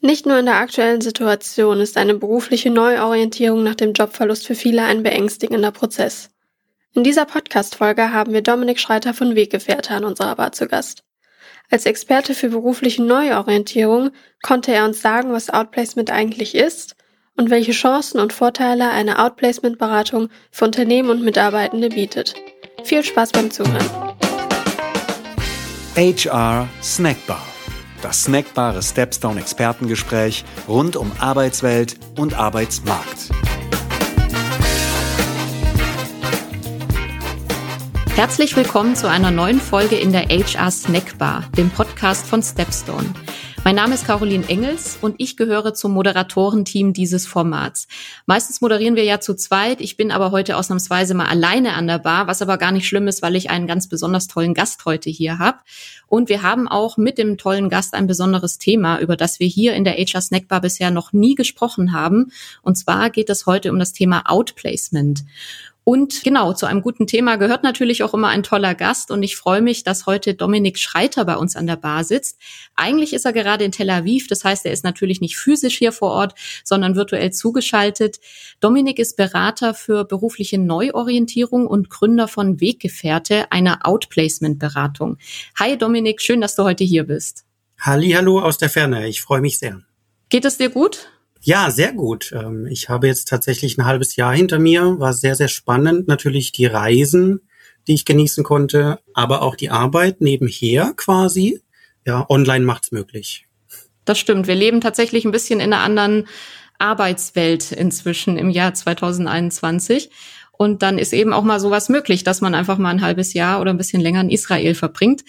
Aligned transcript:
Nicht 0.00 0.26
nur 0.26 0.38
in 0.38 0.46
der 0.46 0.56
aktuellen 0.56 1.00
Situation 1.00 1.80
ist 1.80 1.96
eine 1.96 2.14
berufliche 2.14 2.70
Neuorientierung 2.70 3.62
nach 3.62 3.74
dem 3.74 3.92
Jobverlust 3.92 4.46
für 4.46 4.54
viele 4.54 4.82
ein 4.82 5.02
beängstigender 5.02 5.70
Prozess. 5.70 6.30
In 6.92 7.04
dieser 7.04 7.24
Podcast-Folge 7.24 8.12
haben 8.12 8.32
wir 8.32 8.42
Dominik 8.42 8.78
Schreiter 8.78 9.14
von 9.14 9.34
Weggefährte 9.34 9.94
an 9.94 10.04
unserer 10.04 10.36
Bar 10.36 10.52
zu 10.52 10.68
Gast. 10.68 11.02
Als 11.70 11.86
Experte 11.86 12.34
für 12.34 12.50
berufliche 12.50 13.02
Neuorientierung 13.02 14.10
konnte 14.42 14.72
er 14.72 14.84
uns 14.84 15.00
sagen, 15.00 15.32
was 15.32 15.50
Outplacement 15.50 16.10
eigentlich 16.10 16.54
ist 16.54 16.94
und 17.36 17.50
welche 17.50 17.72
Chancen 17.72 18.20
und 18.20 18.32
Vorteile 18.32 18.90
eine 18.90 19.18
Outplacement-Beratung 19.18 20.28
für 20.50 20.66
Unternehmen 20.66 21.10
und 21.10 21.24
Mitarbeitende 21.24 21.88
bietet. 21.88 22.34
Viel 22.84 23.02
Spaß 23.02 23.32
beim 23.32 23.50
Zuhören. 23.50 23.88
HR 25.96 26.68
Snackbar. 26.82 27.53
Das 28.04 28.24
snackbare 28.24 28.82
Stepstone 28.82 29.40
Expertengespräch 29.40 30.44
rund 30.68 30.94
um 30.94 31.10
Arbeitswelt 31.20 31.96
und 32.18 32.34
Arbeitsmarkt. 32.34 33.30
Herzlich 38.14 38.54
willkommen 38.56 38.94
zu 38.94 39.08
einer 39.08 39.30
neuen 39.30 39.58
Folge 39.58 39.96
in 39.96 40.12
der 40.12 40.24
HR 40.28 40.70
Snackbar, 40.70 41.44
dem 41.56 41.70
Podcast 41.70 42.26
von 42.26 42.42
Stepstone. 42.42 43.08
Mein 43.64 43.76
Name 43.76 43.94
ist 43.94 44.06
Caroline 44.06 44.46
Engels 44.46 44.98
und 45.00 45.14
ich 45.16 45.38
gehöre 45.38 45.72
zum 45.72 45.92
Moderatorenteam 45.92 46.92
dieses 46.92 47.26
Formats. 47.26 47.88
Meistens 48.26 48.60
moderieren 48.60 48.94
wir 48.94 49.04
ja 49.04 49.20
zu 49.20 49.34
zweit. 49.34 49.80
Ich 49.80 49.96
bin 49.96 50.12
aber 50.12 50.32
heute 50.32 50.58
ausnahmsweise 50.58 51.14
mal 51.14 51.28
alleine 51.28 51.72
an 51.72 51.86
der 51.86 51.98
Bar, 51.98 52.26
was 52.26 52.42
aber 52.42 52.58
gar 52.58 52.72
nicht 52.72 52.86
schlimm 52.86 53.08
ist, 53.08 53.22
weil 53.22 53.36
ich 53.36 53.48
einen 53.48 53.66
ganz 53.66 53.88
besonders 53.88 54.28
tollen 54.28 54.52
Gast 54.52 54.84
heute 54.84 55.08
hier 55.08 55.38
habe. 55.38 55.60
Und 56.08 56.28
wir 56.28 56.42
haben 56.42 56.68
auch 56.68 56.98
mit 56.98 57.16
dem 57.16 57.38
tollen 57.38 57.70
Gast 57.70 57.94
ein 57.94 58.06
besonderes 58.06 58.58
Thema, 58.58 59.00
über 59.00 59.16
das 59.16 59.40
wir 59.40 59.46
hier 59.46 59.72
in 59.72 59.84
der 59.84 59.94
HR 59.94 60.20
Snackbar 60.20 60.60
bisher 60.60 60.90
noch 60.90 61.14
nie 61.14 61.34
gesprochen 61.34 61.94
haben. 61.94 62.32
Und 62.60 62.76
zwar 62.76 63.08
geht 63.08 63.30
es 63.30 63.46
heute 63.46 63.72
um 63.72 63.78
das 63.78 63.94
Thema 63.94 64.24
Outplacement. 64.26 65.24
Und 65.84 66.24
genau, 66.24 66.54
zu 66.54 66.64
einem 66.64 66.80
guten 66.80 67.06
Thema 67.06 67.36
gehört 67.36 67.62
natürlich 67.62 68.02
auch 68.02 68.14
immer 68.14 68.28
ein 68.28 68.42
toller 68.42 68.74
Gast. 68.74 69.10
Und 69.10 69.22
ich 69.22 69.36
freue 69.36 69.60
mich, 69.60 69.84
dass 69.84 70.06
heute 70.06 70.32
Dominik 70.32 70.78
Schreiter 70.78 71.26
bei 71.26 71.36
uns 71.36 71.56
an 71.56 71.66
der 71.66 71.76
Bar 71.76 72.04
sitzt. 72.04 72.38
Eigentlich 72.74 73.12
ist 73.12 73.26
er 73.26 73.34
gerade 73.34 73.64
in 73.64 73.72
Tel 73.72 73.90
Aviv. 73.90 74.26
Das 74.26 74.44
heißt, 74.44 74.64
er 74.64 74.72
ist 74.72 74.82
natürlich 74.82 75.20
nicht 75.20 75.36
physisch 75.36 75.76
hier 75.76 75.92
vor 75.92 76.12
Ort, 76.12 76.34
sondern 76.64 76.96
virtuell 76.96 77.32
zugeschaltet. 77.32 78.18
Dominik 78.60 78.98
ist 78.98 79.18
Berater 79.18 79.74
für 79.74 80.06
berufliche 80.06 80.56
Neuorientierung 80.56 81.66
und 81.66 81.90
Gründer 81.90 82.28
von 82.28 82.62
Weggefährte, 82.62 83.52
einer 83.52 83.86
Outplacement-Beratung. 83.86 85.18
Hi 85.58 85.76
Dominik, 85.76 86.22
schön, 86.22 86.40
dass 86.40 86.56
du 86.56 86.64
heute 86.64 86.84
hier 86.84 87.04
bist. 87.04 87.44
Halli, 87.78 88.12
hallo 88.12 88.40
aus 88.40 88.56
der 88.56 88.70
Ferne. 88.70 89.06
Ich 89.06 89.20
freue 89.20 89.42
mich 89.42 89.58
sehr. 89.58 89.82
Geht 90.30 90.46
es 90.46 90.56
dir 90.56 90.70
gut? 90.70 91.10
Ja, 91.46 91.70
sehr 91.70 91.92
gut. 91.92 92.32
Ähm, 92.32 92.66
ich 92.66 92.88
habe 92.88 93.06
jetzt 93.06 93.28
tatsächlich 93.28 93.76
ein 93.76 93.84
halbes 93.84 94.16
Jahr 94.16 94.34
hinter 94.34 94.58
mir. 94.58 94.98
War 94.98 95.12
sehr, 95.12 95.34
sehr 95.34 95.48
spannend. 95.48 96.08
Natürlich 96.08 96.52
die 96.52 96.64
Reisen, 96.64 97.42
die 97.86 97.92
ich 97.92 98.06
genießen 98.06 98.42
konnte, 98.42 98.98
aber 99.12 99.42
auch 99.42 99.54
die 99.54 99.68
Arbeit 99.68 100.22
nebenher 100.22 100.94
quasi. 100.96 101.60
Ja, 102.06 102.24
online 102.30 102.64
macht's 102.64 102.92
möglich. 102.92 103.46
Das 104.06 104.18
stimmt. 104.18 104.46
Wir 104.46 104.54
leben 104.54 104.80
tatsächlich 104.80 105.26
ein 105.26 105.32
bisschen 105.32 105.60
in 105.60 105.74
einer 105.74 105.82
anderen 105.82 106.26
Arbeitswelt 106.78 107.72
inzwischen 107.72 108.38
im 108.38 108.48
Jahr 108.48 108.72
2021. 108.72 110.08
Und 110.52 110.82
dann 110.82 110.98
ist 110.98 111.12
eben 111.12 111.34
auch 111.34 111.44
mal 111.44 111.60
sowas 111.60 111.90
möglich, 111.90 112.24
dass 112.24 112.40
man 112.40 112.54
einfach 112.54 112.78
mal 112.78 112.90
ein 112.90 113.02
halbes 113.02 113.34
Jahr 113.34 113.60
oder 113.60 113.70
ein 113.70 113.76
bisschen 113.76 114.00
länger 114.00 114.22
in 114.22 114.30
Israel 114.30 114.74
verbringt. 114.74 115.24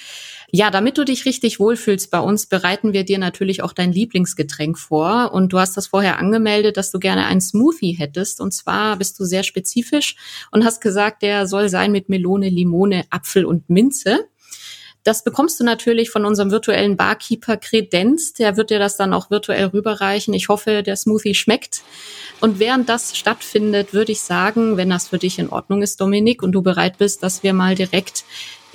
Ja, 0.58 0.72
damit 0.72 0.98
du 0.98 1.04
dich 1.04 1.26
richtig 1.26 1.60
wohlfühlst 1.60 2.10
bei 2.12 2.20
uns, 2.22 2.46
bereiten 2.46 2.94
wir 2.94 3.04
dir 3.04 3.20
natürlich 3.20 3.62
auch 3.62 3.74
dein 3.74 3.92
Lieblingsgetränk 3.92 4.80
vor. 4.80 5.34
Und 5.34 5.52
du 5.52 5.60
hast 5.60 5.76
das 5.76 5.88
vorher 5.88 6.18
angemeldet, 6.18 6.78
dass 6.78 6.92
du 6.92 7.00
gerne 7.00 7.26
einen 7.26 7.42
Smoothie 7.42 7.92
hättest. 7.92 8.40
Und 8.40 8.54
zwar 8.54 8.96
bist 8.96 9.20
du 9.20 9.26
sehr 9.26 9.44
spezifisch 9.44 10.16
und 10.52 10.64
hast 10.64 10.80
gesagt, 10.80 11.24
der 11.24 11.46
soll 11.46 11.68
sein 11.68 11.92
mit 11.92 12.08
Melone, 12.08 12.48
Limone, 12.48 13.04
Apfel 13.10 13.44
und 13.44 13.70
Minze. 13.70 14.30
Das 15.04 15.26
bekommst 15.26 15.60
du 15.60 15.66
natürlich 15.66 16.10
von 16.10 16.24
unserem 16.24 16.52
virtuellen 16.52 16.96
Barkeeper 16.96 17.58
Kredenz. 17.58 18.32
Der 18.32 18.56
wird 18.56 18.70
dir 18.70 18.80
das 18.80 18.96
dann 18.96 19.14
auch 19.14 19.30
virtuell 19.30 19.66
rüberreichen. 19.66 20.34
Ich 20.34 20.48
hoffe, 20.48 20.84
der 20.84 20.96
Smoothie 20.96 21.36
schmeckt. 21.36 21.82
Und 22.40 22.60
während 22.60 22.88
das 22.88 23.18
stattfindet, 23.18 23.94
würde 23.94 24.14
ich 24.14 24.22
sagen, 24.22 24.78
wenn 24.78 24.90
das 24.90 25.10
für 25.10 25.20
dich 25.20 25.38
in 25.38 25.50
Ordnung 25.50 25.82
ist, 25.82 26.00
Dominik, 26.00 26.42
und 26.42 26.54
du 26.54 26.62
bereit 26.62 26.98
bist, 26.98 27.24
dass 27.24 27.44
wir 27.44 27.54
mal 27.54 27.76
direkt 27.76 28.24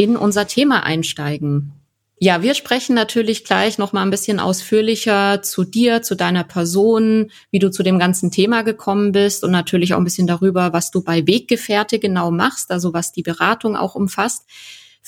in 0.00 0.16
unser 0.16 0.46
Thema 0.46 0.82
einsteigen. 0.82 1.72
Ja, 2.18 2.40
wir 2.40 2.54
sprechen 2.54 2.94
natürlich 2.94 3.44
gleich 3.44 3.76
noch 3.76 3.92
mal 3.92 4.00
ein 4.00 4.10
bisschen 4.10 4.40
ausführlicher 4.40 5.42
zu 5.42 5.64
dir, 5.64 6.00
zu 6.00 6.14
deiner 6.14 6.42
Person, 6.42 7.30
wie 7.50 7.58
du 7.58 7.70
zu 7.70 7.82
dem 7.82 7.98
ganzen 7.98 8.30
Thema 8.30 8.62
gekommen 8.62 9.12
bist 9.12 9.44
und 9.44 9.50
natürlich 9.50 9.92
auch 9.92 9.98
ein 9.98 10.04
bisschen 10.04 10.26
darüber, 10.26 10.72
was 10.72 10.90
du 10.90 11.02
bei 11.02 11.26
Weggefährte 11.26 11.98
genau 11.98 12.30
machst, 12.30 12.70
also 12.70 12.94
was 12.94 13.12
die 13.12 13.22
Beratung 13.22 13.76
auch 13.76 13.94
umfasst. 13.94 14.46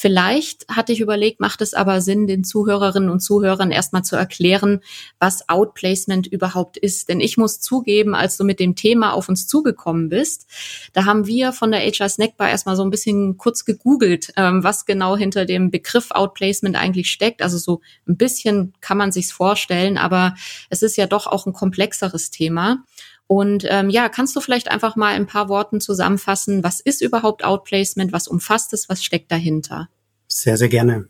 Vielleicht 0.02 0.66
hatte 0.68 0.92
ich 0.92 0.98
überlegt, 0.98 1.38
macht 1.38 1.62
es 1.62 1.74
aber 1.74 2.00
Sinn, 2.00 2.26
den 2.26 2.42
Zuhörerinnen 2.42 3.08
und 3.08 3.20
Zuhörern 3.20 3.70
erstmal 3.70 4.02
zu 4.02 4.16
erklären, 4.16 4.80
was 5.20 5.48
Outplacement 5.48 6.26
überhaupt 6.26 6.76
ist. 6.76 7.08
Denn 7.08 7.20
ich 7.20 7.36
muss 7.36 7.60
zugeben, 7.60 8.16
als 8.16 8.36
du 8.36 8.42
mit 8.42 8.58
dem 8.58 8.74
Thema 8.74 9.12
auf 9.12 9.28
uns 9.28 9.46
zugekommen 9.46 10.08
bist, 10.08 10.48
da 10.92 11.04
haben 11.04 11.28
wir 11.28 11.52
von 11.52 11.70
der 11.70 11.82
HR 11.82 12.08
Snackbar 12.08 12.50
erstmal 12.50 12.74
so 12.74 12.82
ein 12.82 12.90
bisschen 12.90 13.36
kurz 13.38 13.64
gegoogelt, 13.64 14.32
ähm, 14.36 14.64
was 14.64 14.86
genau 14.86 15.16
hinter 15.16 15.44
dem 15.44 15.70
Begriff 15.70 16.10
Outplacement 16.10 16.74
eigentlich 16.74 17.08
steckt. 17.08 17.40
Also 17.40 17.56
so 17.58 17.80
ein 18.08 18.16
bisschen 18.16 18.74
kann 18.80 18.98
man 18.98 19.12
sich's 19.12 19.30
vorstellen, 19.30 19.98
aber 19.98 20.34
es 20.68 20.82
ist 20.82 20.96
ja 20.96 21.06
doch 21.06 21.28
auch 21.28 21.46
ein 21.46 21.52
komplexeres 21.52 22.32
Thema. 22.32 22.82
Und 23.26 23.64
ähm, 23.68 23.88
ja, 23.88 24.08
kannst 24.08 24.36
du 24.36 24.40
vielleicht 24.40 24.70
einfach 24.70 24.96
mal 24.96 25.14
ein 25.14 25.26
paar 25.26 25.48
Worten 25.48 25.80
zusammenfassen, 25.80 26.62
was 26.62 26.80
ist 26.80 27.00
überhaupt 27.00 27.44
Outplacement, 27.44 28.12
was 28.12 28.28
umfasst 28.28 28.72
es, 28.72 28.88
was 28.88 29.02
steckt 29.02 29.32
dahinter? 29.32 29.88
Sehr, 30.28 30.56
sehr 30.56 30.68
gerne. 30.68 31.08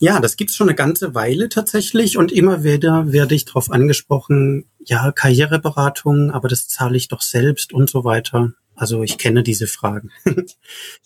Ja, 0.00 0.20
das 0.20 0.36
gibt's 0.36 0.54
schon 0.54 0.68
eine 0.68 0.76
ganze 0.76 1.14
Weile 1.16 1.48
tatsächlich 1.48 2.16
und 2.16 2.30
immer 2.30 2.62
wieder 2.62 3.10
werde 3.10 3.34
ich 3.34 3.46
darauf 3.46 3.70
angesprochen, 3.70 4.66
ja, 4.84 5.10
Karriereberatung, 5.10 6.30
aber 6.30 6.46
das 6.46 6.68
zahle 6.68 6.96
ich 6.96 7.08
doch 7.08 7.20
selbst 7.20 7.72
und 7.72 7.90
so 7.90 8.04
weiter. 8.04 8.52
Also 8.76 9.02
ich 9.02 9.18
kenne 9.18 9.42
diese 9.42 9.66
Fragen. 9.66 10.12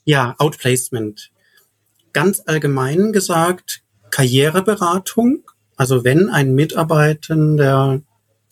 ja, 0.04 0.34
Outplacement. 0.36 1.30
Ganz 2.12 2.42
allgemein 2.44 3.12
gesagt, 3.12 3.82
Karriereberatung. 4.10 5.42
Also 5.76 6.04
wenn 6.04 6.28
ein 6.28 6.54
Mitarbeitender 6.54 8.02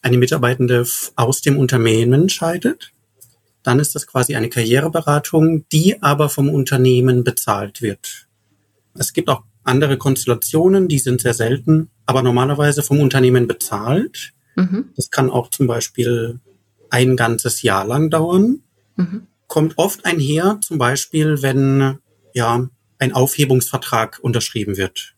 eine 0.02 0.18
Mitarbeitende 0.18 0.86
aus 1.16 1.40
dem 1.40 1.58
Unternehmen 1.58 2.28
scheidet, 2.28 2.92
dann 3.62 3.78
ist 3.78 3.94
das 3.94 4.06
quasi 4.06 4.34
eine 4.34 4.48
Karriereberatung, 4.48 5.68
die 5.68 6.02
aber 6.02 6.28
vom 6.28 6.48
Unternehmen 6.48 7.24
bezahlt 7.24 7.82
wird. 7.82 8.26
Es 8.94 9.12
gibt 9.12 9.28
auch 9.28 9.42
andere 9.62 9.98
Konstellationen, 9.98 10.88
die 10.88 10.98
sind 10.98 11.20
sehr 11.20 11.34
selten, 11.34 11.90
aber 12.06 12.22
normalerweise 12.22 12.82
vom 12.82 13.00
Unternehmen 13.00 13.46
bezahlt. 13.46 14.32
Mhm. 14.56 14.90
Das 14.96 15.10
kann 15.10 15.30
auch 15.30 15.50
zum 15.50 15.66
Beispiel 15.66 16.40
ein 16.88 17.16
ganzes 17.16 17.62
Jahr 17.62 17.84
lang 17.84 18.10
dauern. 18.10 18.62
Mhm. 18.96 19.26
Kommt 19.46 19.78
oft 19.78 20.04
einher, 20.04 20.58
zum 20.62 20.78
Beispiel, 20.78 21.42
wenn 21.42 21.98
ja 22.34 22.68
ein 22.98 23.12
Aufhebungsvertrag 23.12 24.18
unterschrieben 24.22 24.76
wird. 24.76 25.14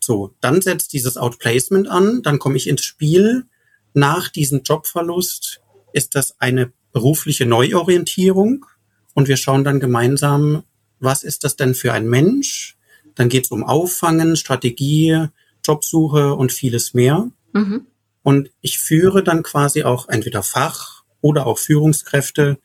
So, 0.00 0.34
dann 0.40 0.62
setzt 0.62 0.92
dieses 0.92 1.16
Outplacement 1.16 1.88
an, 1.88 2.22
dann 2.22 2.38
komme 2.38 2.56
ich 2.56 2.68
ins 2.68 2.84
Spiel, 2.84 3.44
nach 3.94 4.28
diesem 4.28 4.62
Jobverlust 4.62 5.60
ist 5.92 6.14
das 6.14 6.40
eine 6.40 6.72
berufliche 6.92 7.46
Neuorientierung 7.46 8.66
und 9.14 9.28
wir 9.28 9.36
schauen 9.36 9.64
dann 9.64 9.80
gemeinsam, 9.80 10.62
was 11.00 11.22
ist 11.22 11.44
das 11.44 11.56
denn 11.56 11.74
für 11.74 11.92
ein 11.92 12.08
Mensch? 12.08 12.76
Dann 13.14 13.28
geht 13.28 13.46
es 13.46 13.50
um 13.50 13.64
Auffangen, 13.64 14.36
Strategie, 14.36 15.26
Jobsuche 15.64 16.34
und 16.34 16.52
vieles 16.52 16.94
mehr. 16.94 17.30
Mhm. 17.52 17.86
Und 18.22 18.50
ich 18.60 18.78
führe 18.78 19.22
dann 19.22 19.42
quasi 19.42 19.84
auch 19.84 20.08
entweder 20.08 20.42
Fach 20.42 21.04
oder 21.20 21.46
auch 21.46 21.58
Führungskräfte 21.58 22.58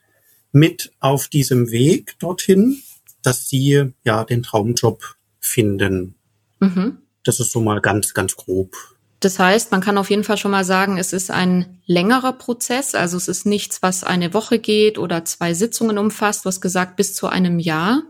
mit 0.51 0.93
auf 0.99 1.27
diesem 1.27 1.71
Weg 1.71 2.17
dorthin, 2.19 2.81
dass 3.21 3.49
sie 3.49 3.93
ja 4.03 4.23
den 4.23 4.43
Traumjob 4.43 5.15
finden. 5.39 6.15
Mhm. 6.59 6.99
Das 7.23 7.39
ist 7.39 7.51
so 7.51 7.61
mal 7.61 7.81
ganz, 7.81 8.13
ganz 8.13 8.35
grob. 8.35 8.75
Das 9.23 9.39
heißt, 9.39 9.71
man 9.71 9.81
kann 9.81 9.97
auf 9.97 10.09
jeden 10.09 10.23
Fall 10.23 10.37
schon 10.37 10.51
mal 10.51 10.65
sagen, 10.65 10.97
es 10.97 11.13
ist 11.13 11.31
ein 11.31 11.79
längerer 11.85 12.33
Prozess. 12.33 12.93
Also 12.95 13.15
es 13.15 13.27
ist 13.27 13.45
nichts, 13.45 13.81
was 13.81 14.03
eine 14.03 14.33
Woche 14.33 14.59
geht 14.59 14.97
oder 14.97 15.23
zwei 15.23 15.53
Sitzungen 15.53 15.97
umfasst. 15.97 16.43
Du 16.43 16.47
hast 16.47 16.61
gesagt, 16.61 16.97
bis 16.97 17.15
zu 17.15 17.27
einem 17.27 17.59
Jahr 17.59 18.03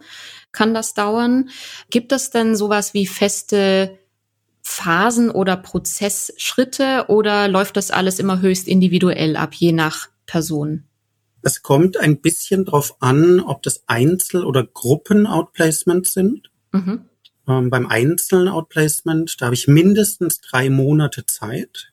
kann 0.51 0.73
das 0.73 0.93
dauern. 0.93 1.49
Gibt 1.89 2.11
es 2.11 2.31
denn 2.31 2.55
sowas 2.55 2.93
wie 2.93 3.05
feste 3.05 3.99
Phasen 4.61 5.29
oder 5.29 5.57
Prozessschritte 5.57 7.05
oder 7.09 7.47
läuft 7.47 7.77
das 7.77 7.91
alles 7.91 8.17
immer 8.19 8.41
höchst 8.41 8.67
individuell 8.67 9.35
ab, 9.35 9.53
je 9.53 9.71
nach 9.71 10.07
Person? 10.25 10.85
Es 11.41 11.61
kommt 11.61 11.97
ein 11.97 12.21
bisschen 12.21 12.65
drauf 12.65 12.95
an, 13.01 13.41
ob 13.41 13.61
das 13.61 13.83
Einzel- 13.87 14.45
oder 14.45 14.65
Gruppen-Outplacements 14.65 16.13
sind. 16.13 16.49
Mhm. 16.71 17.09
Ähm, 17.47 17.69
beim 17.69 17.87
einzelnen 17.87 18.47
Outplacement, 18.47 19.41
da 19.41 19.45
habe 19.45 19.55
ich 19.55 19.67
mindestens 19.67 20.39
drei 20.39 20.69
Monate 20.69 21.25
Zeit. 21.25 21.91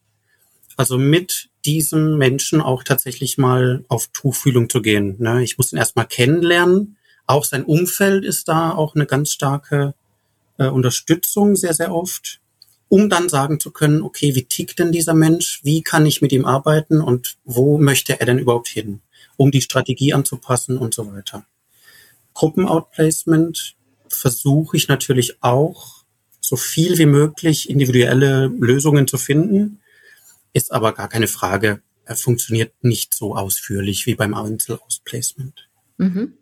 Also 0.77 0.97
mit 0.97 1.51
diesem 1.65 2.17
Menschen 2.17 2.61
auch 2.61 2.85
tatsächlich 2.85 3.37
mal 3.37 3.85
auf 3.89 4.09
Tuchfühlung 4.13 4.71
zu 4.71 4.81
gehen. 4.81 5.17
Ne? 5.19 5.43
Ich 5.43 5.59
muss 5.59 5.73
ihn 5.73 5.79
erstmal 5.79 6.07
kennenlernen. 6.07 6.97
Auch 7.27 7.45
sein 7.45 7.65
Umfeld 7.65 8.25
ist 8.25 8.49
da 8.49 8.73
auch 8.73 8.95
eine 8.95 9.07
ganz 9.07 9.33
starke 9.33 9.95
äh, 10.59 10.69
Unterstützung 10.69 11.57
sehr, 11.57 11.75
sehr 11.75 11.95
oft, 11.95 12.41
um 12.89 13.11
dann 13.11 13.29
sagen 13.29 13.61
zu 13.61 13.71
können, 13.73 14.03
okay, 14.03 14.35
wie 14.35 14.45
tickt 14.45 14.79
denn 14.79 14.93
dieser 14.93 15.15
Mensch? 15.15 15.61
Wie 15.63 15.83
kann 15.83 16.07
ich 16.07 16.23
mit 16.23 16.33
ihm 16.33 16.45
arbeiten 16.45 17.01
und 17.01 17.37
wo 17.45 17.79
möchte 17.79 18.19
er 18.19 18.27
denn 18.27 18.39
überhaupt 18.39 18.69
hin? 18.69 19.01
Um 19.37 19.51
die 19.51 19.63
Strategie 19.63 20.13
anzupassen 20.13 20.79
und 20.79 20.95
so 20.95 21.13
weiter. 21.13 21.45
Gruppenoutplacement 22.35 23.77
versuche 24.11 24.77
ich 24.77 24.89
natürlich 24.89 25.43
auch, 25.43 26.01
so 26.41 26.57
viel 26.57 26.99
wie 26.99 27.07
möglich 27.07 27.71
individuelle 27.71 28.47
Lösungen 28.47 29.07
zu 29.07 29.19
finden 29.19 29.81
ist 30.53 30.73
aber 30.73 30.93
gar 30.93 31.09
keine 31.09 31.29
Frage. 31.29 31.81
Er 32.05 32.17
funktioniert 32.17 32.73
nicht 32.83 33.15
so 33.15 33.37
ausführlich 33.37 34.07
wie 34.07 34.15
beim 34.15 34.35
Einzelausplacement. 34.35 35.69
Mhm. 35.99 36.35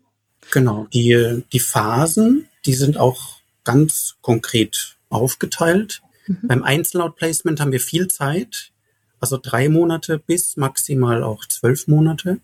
Genau. 0.51 0.87
Die, 0.93 1.43
die 1.53 1.59
Phasen, 1.59 2.47
die 2.65 2.73
sind 2.73 2.97
auch 2.97 3.39
ganz 3.63 4.15
konkret 4.21 4.97
aufgeteilt. 5.09 6.01
Mhm. 6.25 6.39
Beim 6.43 6.63
Einzeloutplacement 6.63 7.59
haben 7.59 7.71
wir 7.71 7.79
viel 7.79 8.07
Zeit, 8.07 8.71
also 9.19 9.37
drei 9.37 9.69
Monate 9.69 10.17
bis 10.17 10.57
maximal 10.57 11.23
auch 11.23 11.45
zwölf 11.45 11.87
Monate. 11.87 12.39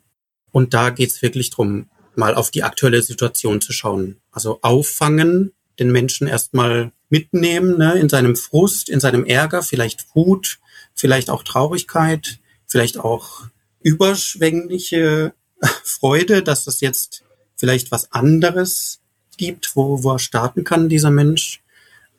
Und 0.51 0.73
da 0.73 0.89
geht's 0.89 1.21
wirklich 1.21 1.49
drum, 1.49 1.89
mal 2.17 2.35
auf 2.35 2.51
die 2.51 2.63
aktuelle 2.63 3.01
Situation 3.01 3.61
zu 3.61 3.73
schauen. 3.73 4.17
Also 4.31 4.59
auffangen, 4.61 5.53
den 5.79 5.91
Menschen 5.91 6.27
erstmal 6.27 6.91
mitnehmen 7.09 7.77
ne, 7.77 7.93
in 7.99 8.09
seinem 8.09 8.35
Frust, 8.35 8.89
in 8.89 8.99
seinem 8.99 9.25
Ärger, 9.25 9.61
vielleicht 9.61 10.15
Wut, 10.15 10.59
vielleicht 10.93 11.29
auch 11.29 11.43
Traurigkeit, 11.43 12.39
vielleicht 12.67 12.97
auch 12.97 13.43
überschwängliche 13.81 15.33
Freude, 15.83 16.43
dass 16.43 16.67
es 16.67 16.81
jetzt 16.81 17.23
vielleicht 17.55 17.91
was 17.91 18.11
anderes 18.11 18.99
gibt, 19.37 19.75
wo, 19.75 20.03
wo 20.03 20.13
er 20.13 20.19
starten 20.19 20.63
kann, 20.63 20.89
dieser 20.89 21.11
Mensch. 21.11 21.61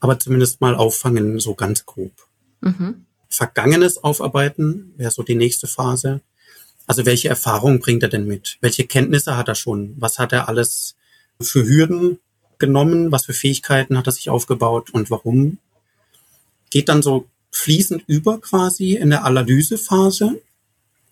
Aber 0.01 0.19
zumindest 0.19 0.61
mal 0.61 0.75
auffangen, 0.75 1.41
so 1.41 1.55
ganz 1.55 1.87
grob. 1.87 2.13
Mhm. 2.61 3.07
Vergangenes 3.29 4.03
aufarbeiten 4.03 4.95
wäre 4.97 5.11
so 5.11 5.23
die 5.23 5.35
nächste 5.35 5.67
Phase. 5.67 6.21
Also 6.87 7.05
welche 7.05 7.29
Erfahrungen 7.29 7.81
bringt 7.81 8.03
er 8.03 8.09
denn 8.09 8.27
mit? 8.27 8.59
Welche 8.61 8.87
Kenntnisse 8.87 9.37
hat 9.37 9.49
er 9.49 9.55
schon? 9.55 9.95
Was 9.99 10.19
hat 10.19 10.33
er 10.33 10.49
alles 10.49 10.97
für 11.41 11.67
Hürden 11.67 12.21
genommen? 12.59 13.11
Was 13.11 13.27
für 13.27 13.33
Fähigkeiten 13.33 13.99
hat 13.99 14.07
er 14.07 14.13
sich 14.13 14.31
aufgebaut 14.31 14.91
und 14.91 15.11
warum? 15.11 15.59
Geht 16.71 16.89
dann 16.89 17.03
so 17.03 17.27
fließend 17.51 18.05
über 18.07 18.41
quasi 18.41 18.95
in 18.95 19.11
der 19.11 19.25
Analysephase. 19.25 20.41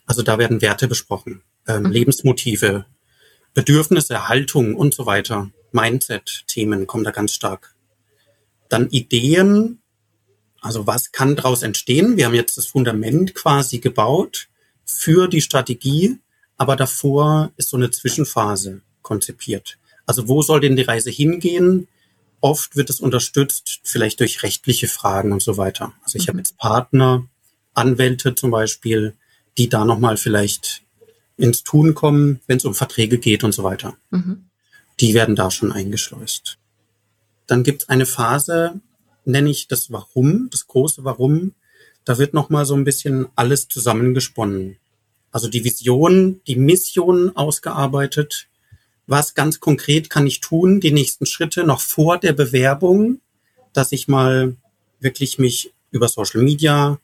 Also 0.07 0.23
da 0.23 0.39
werden 0.39 0.63
Werte 0.63 0.87
besprochen, 0.87 1.43
ähm, 1.67 1.85
mhm. 1.85 1.91
Lebensmotive, 1.91 2.85
Bedürfnisse, 3.55 4.29
Haltung 4.29 4.75
und 4.75 4.95
so 4.95 5.07
weiter. 5.07 5.51
Mindset-Themen 5.73 6.87
kommen 6.87 7.05
da 7.05 7.11
ganz 7.11 7.33
stark. 7.33 7.75
Dann 8.69 8.89
Ideen, 8.91 9.81
also 10.61 10.87
was 10.87 11.11
kann 11.13 11.37
daraus 11.37 11.63
entstehen? 11.63 12.17
Wir 12.17 12.27
haben 12.27 12.35
jetzt 12.35 12.57
das 12.57 12.67
Fundament 12.67 13.35
quasi 13.35 13.79
gebaut 13.79 14.49
für 14.85 15.29
die 15.29 15.41
Strategie, 15.41 16.19
aber 16.57 16.77
davor 16.77 17.51
ist 17.57 17.71
so 17.71 17.77
eine 17.77 17.91
Zwischenphase 17.91 18.83
konzipiert. 19.03 19.79
Also 20.07 20.29
wo 20.29 20.43
soll 20.43 20.61
denn 20.61 20.77
die 20.77 20.83
Reise 20.83 21.11
hingehen? 21.11 21.89
Oft 22.41 22.77
wird 22.77 22.91
es 22.91 23.01
unterstützt, 23.01 23.81
vielleicht 23.83 24.21
durch 24.21 24.43
rechtliche 24.43 24.89
Fragen 24.89 25.33
und 25.33 25.43
so 25.43 25.57
weiter. 25.57 25.93
Also 26.03 26.19
ich 26.19 26.27
mhm. 26.27 26.29
habe 26.29 26.39
jetzt 26.39 26.59
Partner, 26.59 27.27
Anwälte 27.73 28.35
zum 28.35 28.51
Beispiel, 28.51 29.15
die 29.59 29.69
da 29.69 29.85
nochmal 29.85 30.17
vielleicht 30.17 30.83
ins 31.37 31.65
Tun 31.65 31.95
kommen, 31.95 32.41
wenn 32.47 32.59
es 32.59 32.65
um 32.65 32.75
Verträge 32.75 33.19
geht 33.19 33.45
und 33.45 33.53
so 33.53 33.65
weiter. 33.65 33.97
Mhm. 34.11 34.47
Die 35.01 35.15
werden 35.15 35.35
da 35.35 35.51
schon 35.51 35.73
eingeschleust. 35.73 36.59
Dann 37.47 37.63
gibt 37.63 37.83
es 37.83 37.89
eine 37.89 38.07
Phase, 38.07 38.81
nenne 39.25 39.51
ich 39.51 39.69
das 39.69 39.91
Warum, 39.91 40.49
das 40.51 40.67
große 40.67 41.05
Warum. 41.05 41.55
Da 42.05 42.19
wird 42.19 42.35
nochmal 42.35 42.67
so 42.67 42.75
ein 42.75 42.85
bisschen 42.85 43.27
alles 43.35 43.69
zusammengesponnen. 43.69 44.77
Also 45.31 45.49
die 45.49 45.65
Vision, 45.65 46.41
die 46.47 46.57
Mission 46.57 47.37
ausgearbeitet, 47.37 48.47
was 49.07 49.35
ganz 49.35 49.61
konkret 49.61 50.11
kann 50.11 50.27
ich 50.27 50.41
tun, 50.41 50.81
die 50.81 50.93
nächsten 50.93 51.27
Schritte 51.27 51.65
noch 51.65 51.81
vor 51.81 52.19
der 52.19 52.33
Bewerbung, 52.33 53.21
dass 53.73 53.93
ich 53.93 54.09
mal 54.09 54.57
wirklich 55.01 55.39
mich 55.39 55.73
über 55.91 56.09
Social 56.09 56.43
Media 56.43 56.99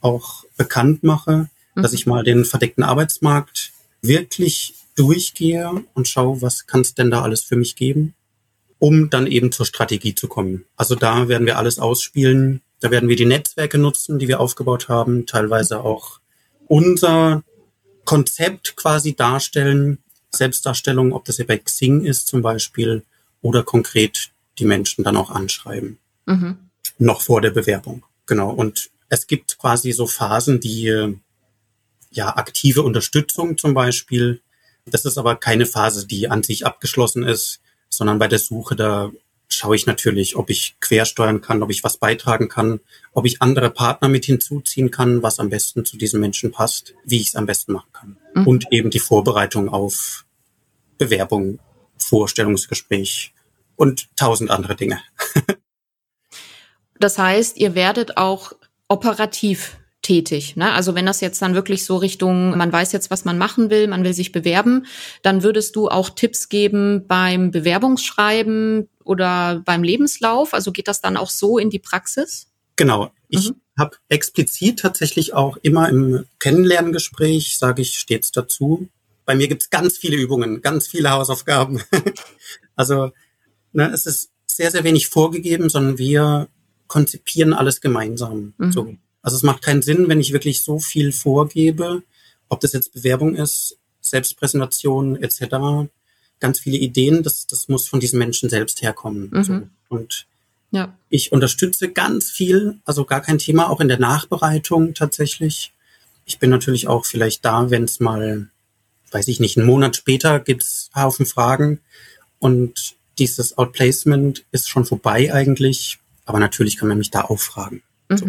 auch 0.00 0.44
bekannt 0.56 1.02
mache, 1.02 1.48
mhm. 1.74 1.82
dass 1.82 1.92
ich 1.92 2.06
mal 2.06 2.24
den 2.24 2.44
verdeckten 2.44 2.84
Arbeitsmarkt 2.84 3.72
wirklich 4.02 4.74
durchgehe 4.96 5.84
und 5.94 6.08
schaue, 6.08 6.42
was 6.42 6.66
kann 6.66 6.82
es 6.82 6.94
denn 6.94 7.10
da 7.10 7.22
alles 7.22 7.42
für 7.42 7.56
mich 7.56 7.76
geben, 7.76 8.14
um 8.78 9.10
dann 9.10 9.26
eben 9.26 9.50
zur 9.50 9.66
Strategie 9.66 10.14
zu 10.14 10.28
kommen. 10.28 10.64
Also 10.76 10.94
da 10.94 11.28
werden 11.28 11.46
wir 11.46 11.58
alles 11.58 11.78
ausspielen. 11.78 12.60
Da 12.84 12.90
werden 12.90 13.08
wir 13.08 13.16
die 13.16 13.24
Netzwerke 13.24 13.78
nutzen, 13.78 14.18
die 14.18 14.28
wir 14.28 14.40
aufgebaut 14.40 14.90
haben, 14.90 15.24
teilweise 15.24 15.80
auch 15.80 16.20
unser 16.66 17.42
Konzept 18.04 18.76
quasi 18.76 19.16
darstellen, 19.16 20.02
Selbstdarstellung, 20.30 21.14
ob 21.14 21.24
das 21.24 21.38
ja 21.38 21.46
bei 21.46 21.56
Xing 21.56 22.04
ist 22.04 22.26
zum 22.26 22.42
Beispiel, 22.42 23.02
oder 23.40 23.62
konkret 23.62 24.32
die 24.58 24.66
Menschen 24.66 25.02
dann 25.02 25.16
auch 25.16 25.30
anschreiben. 25.30 25.96
Mhm. 26.26 26.58
Noch 26.98 27.22
vor 27.22 27.40
der 27.40 27.52
Bewerbung. 27.52 28.04
Genau. 28.26 28.50
Und 28.50 28.90
es 29.08 29.26
gibt 29.26 29.56
quasi 29.56 29.92
so 29.92 30.06
Phasen, 30.06 30.60
die 30.60 31.16
ja 32.10 32.36
aktive 32.36 32.82
Unterstützung 32.82 33.56
zum 33.56 33.72
Beispiel. 33.72 34.42
Das 34.84 35.06
ist 35.06 35.16
aber 35.16 35.36
keine 35.36 35.64
Phase, 35.64 36.06
die 36.06 36.28
an 36.28 36.42
sich 36.42 36.66
abgeschlossen 36.66 37.22
ist, 37.22 37.60
sondern 37.88 38.18
bei 38.18 38.28
der 38.28 38.40
Suche, 38.40 38.76
da 38.76 39.10
schaue 39.54 39.76
ich 39.76 39.86
natürlich, 39.86 40.36
ob 40.36 40.50
ich 40.50 40.76
quersteuern 40.80 41.40
kann, 41.40 41.62
ob 41.62 41.70
ich 41.70 41.84
was 41.84 41.96
beitragen 41.96 42.48
kann, 42.48 42.80
ob 43.12 43.26
ich 43.26 43.42
andere 43.42 43.70
Partner 43.70 44.08
mit 44.08 44.24
hinzuziehen 44.24 44.90
kann, 44.90 45.22
was 45.22 45.38
am 45.38 45.50
besten 45.50 45.84
zu 45.84 45.96
diesen 45.96 46.20
Menschen 46.20 46.52
passt, 46.52 46.94
wie 47.04 47.20
ich 47.20 47.28
es 47.28 47.36
am 47.36 47.46
besten 47.46 47.72
machen 47.72 47.92
kann. 47.92 48.16
Mhm. 48.34 48.46
Und 48.46 48.66
eben 48.70 48.90
die 48.90 48.98
Vorbereitung 48.98 49.68
auf 49.68 50.24
Bewerbung, 50.98 51.58
Vorstellungsgespräch 51.96 53.32
und 53.76 54.08
tausend 54.16 54.50
andere 54.50 54.76
Dinge. 54.76 55.00
das 56.98 57.18
heißt, 57.18 57.56
ihr 57.56 57.74
werdet 57.74 58.16
auch 58.16 58.52
operativ 58.88 59.76
tätig. 60.04 60.54
Ne? 60.54 60.72
Also 60.72 60.94
wenn 60.94 61.06
das 61.06 61.20
jetzt 61.20 61.42
dann 61.42 61.54
wirklich 61.54 61.84
so 61.84 61.96
Richtung, 61.96 62.56
man 62.56 62.72
weiß 62.72 62.92
jetzt, 62.92 63.10
was 63.10 63.24
man 63.24 63.38
machen 63.38 63.70
will, 63.70 63.88
man 63.88 64.04
will 64.04 64.14
sich 64.14 64.30
bewerben, 64.30 64.86
dann 65.22 65.42
würdest 65.42 65.74
du 65.74 65.88
auch 65.88 66.10
Tipps 66.10 66.48
geben 66.48 67.06
beim 67.08 67.50
Bewerbungsschreiben 67.50 68.88
oder 69.02 69.62
beim 69.64 69.82
Lebenslauf. 69.82 70.54
Also 70.54 70.70
geht 70.70 70.86
das 70.86 71.00
dann 71.00 71.16
auch 71.16 71.30
so 71.30 71.58
in 71.58 71.70
die 71.70 71.78
Praxis? 71.78 72.46
Genau. 72.76 73.10
Ich 73.28 73.50
mhm. 73.50 73.56
habe 73.78 73.96
explizit 74.08 74.80
tatsächlich 74.80 75.34
auch 75.34 75.56
immer 75.62 75.88
im 75.88 76.26
Kennenlerngespräch, 76.38 77.58
sage 77.58 77.82
ich 77.82 77.94
stets 77.94 78.30
dazu, 78.30 78.88
bei 79.24 79.34
mir 79.34 79.48
gibt's 79.48 79.70
ganz 79.70 79.96
viele 79.96 80.16
Übungen, 80.16 80.60
ganz 80.60 80.86
viele 80.86 81.10
Hausaufgaben. 81.10 81.82
also 82.76 83.10
ne, 83.72 83.90
es 83.90 84.06
ist 84.06 84.30
sehr, 84.46 84.70
sehr 84.70 84.84
wenig 84.84 85.08
vorgegeben, 85.08 85.70
sondern 85.70 85.98
wir 85.98 86.48
konzipieren 86.88 87.54
alles 87.54 87.80
gemeinsam. 87.80 88.52
Mhm. 88.58 88.72
So. 88.72 88.94
Also 89.24 89.36
es 89.36 89.42
macht 89.42 89.62
keinen 89.62 89.82
Sinn, 89.82 90.08
wenn 90.08 90.20
ich 90.20 90.32
wirklich 90.32 90.62
so 90.62 90.78
viel 90.78 91.10
vorgebe, 91.10 92.04
ob 92.48 92.60
das 92.60 92.72
jetzt 92.72 92.92
Bewerbung 92.92 93.34
ist, 93.34 93.76
Selbstpräsentation 94.00 95.20
etc., 95.20 95.88
ganz 96.38 96.60
viele 96.60 96.76
Ideen, 96.76 97.24
das, 97.24 97.48
das 97.48 97.68
muss 97.68 97.88
von 97.88 97.98
diesen 97.98 98.20
Menschen 98.20 98.48
selbst 98.48 98.82
herkommen. 98.82 99.30
Mhm. 99.32 99.42
So. 99.42 99.62
Und 99.88 100.26
ja. 100.70 100.96
ich 101.08 101.32
unterstütze 101.32 101.90
ganz 101.90 102.30
viel, 102.30 102.78
also 102.84 103.04
gar 103.04 103.22
kein 103.22 103.38
Thema, 103.38 103.70
auch 103.70 103.80
in 103.80 103.88
der 103.88 103.98
Nachbereitung 103.98 104.94
tatsächlich. 104.94 105.72
Ich 106.26 106.38
bin 106.38 106.50
natürlich 106.50 106.86
auch 106.86 107.04
vielleicht 107.04 107.44
da, 107.44 107.70
wenn 107.70 107.84
es 107.84 107.98
mal 107.98 108.50
weiß 109.14 109.28
ich 109.28 109.40
nicht, 109.40 109.56
einen 109.56 109.66
Monat 109.66 109.96
später 109.96 110.40
gibt's 110.40 110.90
Haufen 110.94 111.24
Fragen 111.24 111.80
und 112.40 112.96
dieses 113.18 113.56
Outplacement 113.56 114.44
ist 114.50 114.68
schon 114.68 114.84
vorbei 114.84 115.32
eigentlich, 115.32 115.98
aber 116.26 116.40
natürlich 116.40 116.76
kann 116.76 116.88
man 116.88 116.98
mich 116.98 117.12
da 117.12 117.22
auch 117.22 117.38
fragen. 117.38 117.82
Mhm. 118.08 118.16
So. 118.16 118.26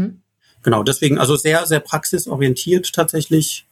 Genau, 0.65 0.81
deswegen 0.81 1.19
also 1.19 1.35
sehr, 1.35 1.67
sehr 1.67 1.79
praxisorientiert 1.79 2.91
tatsächlich. 2.91 3.67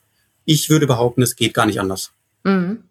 Ich 0.45 0.69
würde 0.69 0.85
behaupten, 0.85 1.23
es 1.23 1.35
geht 1.35 1.55
gar 1.55 1.65
nicht 1.65 1.79
anders. 1.79 2.11
Mhm. 2.43 2.83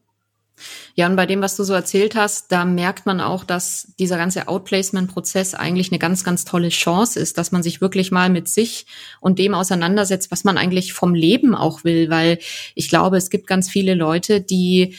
Ja, 0.97 1.07
und 1.07 1.15
bei 1.15 1.25
dem, 1.25 1.41
was 1.41 1.55
du 1.55 1.63
so 1.63 1.73
erzählt 1.73 2.17
hast, 2.17 2.51
da 2.51 2.65
merkt 2.65 3.07
man 3.07 3.21
auch, 3.21 3.45
dass 3.45 3.93
dieser 4.01 4.17
ganze 4.17 4.49
Outplacement-Prozess 4.49 5.55
eigentlich 5.55 5.93
eine 5.93 6.01
ganz, 6.01 6.25
ganz 6.25 6.45
tolle 6.45 6.71
Chance 6.71 7.21
ist, 7.21 7.39
dass 7.39 7.53
man 7.53 7.63
sich 7.63 7.81
wirklich 7.81 8.11
mal 8.11 8.29
mit 8.29 8.49
sich 8.49 8.87
und 9.21 9.39
dem 9.39 9.55
auseinandersetzt, 9.55 10.33
was 10.33 10.43
man 10.43 10.59
eigentlich 10.59 10.93
vom 10.95 11.15
Leben 11.15 11.55
auch 11.55 11.85
will, 11.85 12.11
weil 12.11 12.41
ich 12.75 12.89
glaube, 12.89 13.19
es 13.19 13.31
gibt 13.31 13.47
ganz 13.47 13.71
viele 13.71 13.95
Leute, 13.95 14.41
die 14.41 14.97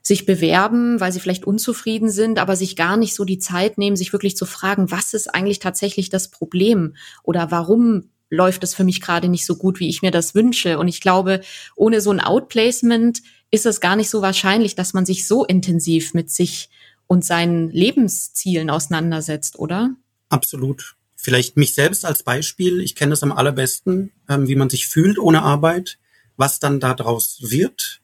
sich 0.00 0.24
bewerben, 0.24 0.98
weil 0.98 1.12
sie 1.12 1.20
vielleicht 1.20 1.44
unzufrieden 1.44 2.08
sind, 2.08 2.38
aber 2.38 2.56
sich 2.56 2.74
gar 2.74 2.96
nicht 2.96 3.14
so 3.14 3.26
die 3.26 3.38
Zeit 3.38 3.76
nehmen, 3.76 3.96
sich 3.96 4.14
wirklich 4.14 4.34
zu 4.34 4.46
fragen, 4.46 4.90
was 4.90 5.12
ist 5.12 5.34
eigentlich 5.34 5.58
tatsächlich 5.58 6.08
das 6.08 6.28
Problem 6.28 6.94
oder 7.22 7.50
warum 7.50 8.08
läuft 8.30 8.64
es 8.64 8.74
für 8.74 8.84
mich 8.84 9.00
gerade 9.00 9.28
nicht 9.28 9.46
so 9.46 9.56
gut, 9.56 9.80
wie 9.80 9.88
ich 9.88 10.02
mir 10.02 10.10
das 10.10 10.34
wünsche. 10.34 10.78
Und 10.78 10.88
ich 10.88 11.00
glaube, 11.00 11.40
ohne 11.74 12.00
so 12.00 12.10
ein 12.10 12.20
Outplacement 12.20 13.22
ist 13.50 13.66
es 13.66 13.80
gar 13.80 13.96
nicht 13.96 14.10
so 14.10 14.22
wahrscheinlich, 14.22 14.74
dass 14.74 14.92
man 14.92 15.06
sich 15.06 15.26
so 15.26 15.44
intensiv 15.44 16.14
mit 16.14 16.30
sich 16.30 16.68
und 17.06 17.24
seinen 17.24 17.70
Lebenszielen 17.70 18.70
auseinandersetzt, 18.70 19.58
oder? 19.58 19.90
Absolut. 20.28 20.96
Vielleicht 21.14 21.56
mich 21.56 21.74
selbst 21.74 22.04
als 22.04 22.22
Beispiel. 22.22 22.80
Ich 22.80 22.94
kenne 22.94 23.12
es 23.12 23.22
am 23.22 23.32
allerbesten, 23.32 24.12
ähm, 24.28 24.48
wie 24.48 24.56
man 24.56 24.68
sich 24.70 24.86
fühlt 24.88 25.18
ohne 25.18 25.42
Arbeit, 25.42 25.98
was 26.36 26.58
dann 26.58 26.80
daraus 26.80 27.38
wird. 27.40 28.00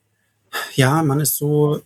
Ja, 0.75 1.03
man 1.03 1.19
ist 1.19 1.35
so 1.35 1.81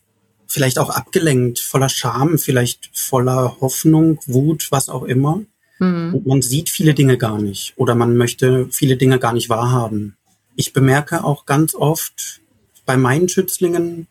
vielleicht 0.46 0.80
auch 0.80 0.90
abgelenkt, 0.90 1.60
voller 1.60 1.90
Scham, 1.90 2.38
vielleicht 2.38 2.90
voller 2.94 3.58
Hoffnung, 3.60 4.20
Wut, 4.26 4.72
was 4.72 4.90
auch 4.90 5.04
immer. 5.04 5.42
Mhm. 5.80 6.24
man 6.26 6.42
sieht 6.42 6.70
viele 6.70 6.94
Dinge 6.94 7.18
gar 7.18 7.40
nicht 7.40 7.74
oder 7.76 7.94
man 7.94 8.18
möchte 8.18 8.68
viele 8.72 8.98
Dinge 8.98 9.20
gar 9.20 9.34
nicht 9.34 9.50
wahrhaben. 9.50 10.18
Ich 10.56 10.74
bemerke 10.74 11.24
auch 11.24 11.46
ganz 11.46 11.76
oft 11.76 12.42
bei 12.86 12.98
meinen 12.98 13.30
Schützlingen, 13.30 14.08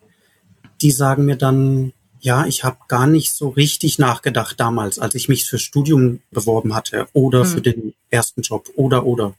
die 0.81 0.91
sagen 0.91 1.25
mir 1.25 1.35
dann, 1.35 1.91
ja, 2.19 2.45
ich 2.45 2.63
habe 2.63 2.77
gar 2.87 3.07
nicht 3.07 3.33
so 3.33 3.49
richtig 3.49 3.99
nachgedacht 3.99 4.59
damals, 4.59 4.99
als 4.99 5.15
ich 5.15 5.29
mich 5.29 5.45
fürs 5.45 5.61
Studium 5.61 6.21
beworben 6.31 6.73
hatte 6.73 7.07
oder 7.13 7.43
mhm. 7.43 7.47
für 7.47 7.61
den 7.61 7.93
ersten 8.09 8.41
Job 8.41 8.69
oder 8.75 9.05
oder. 9.05 9.35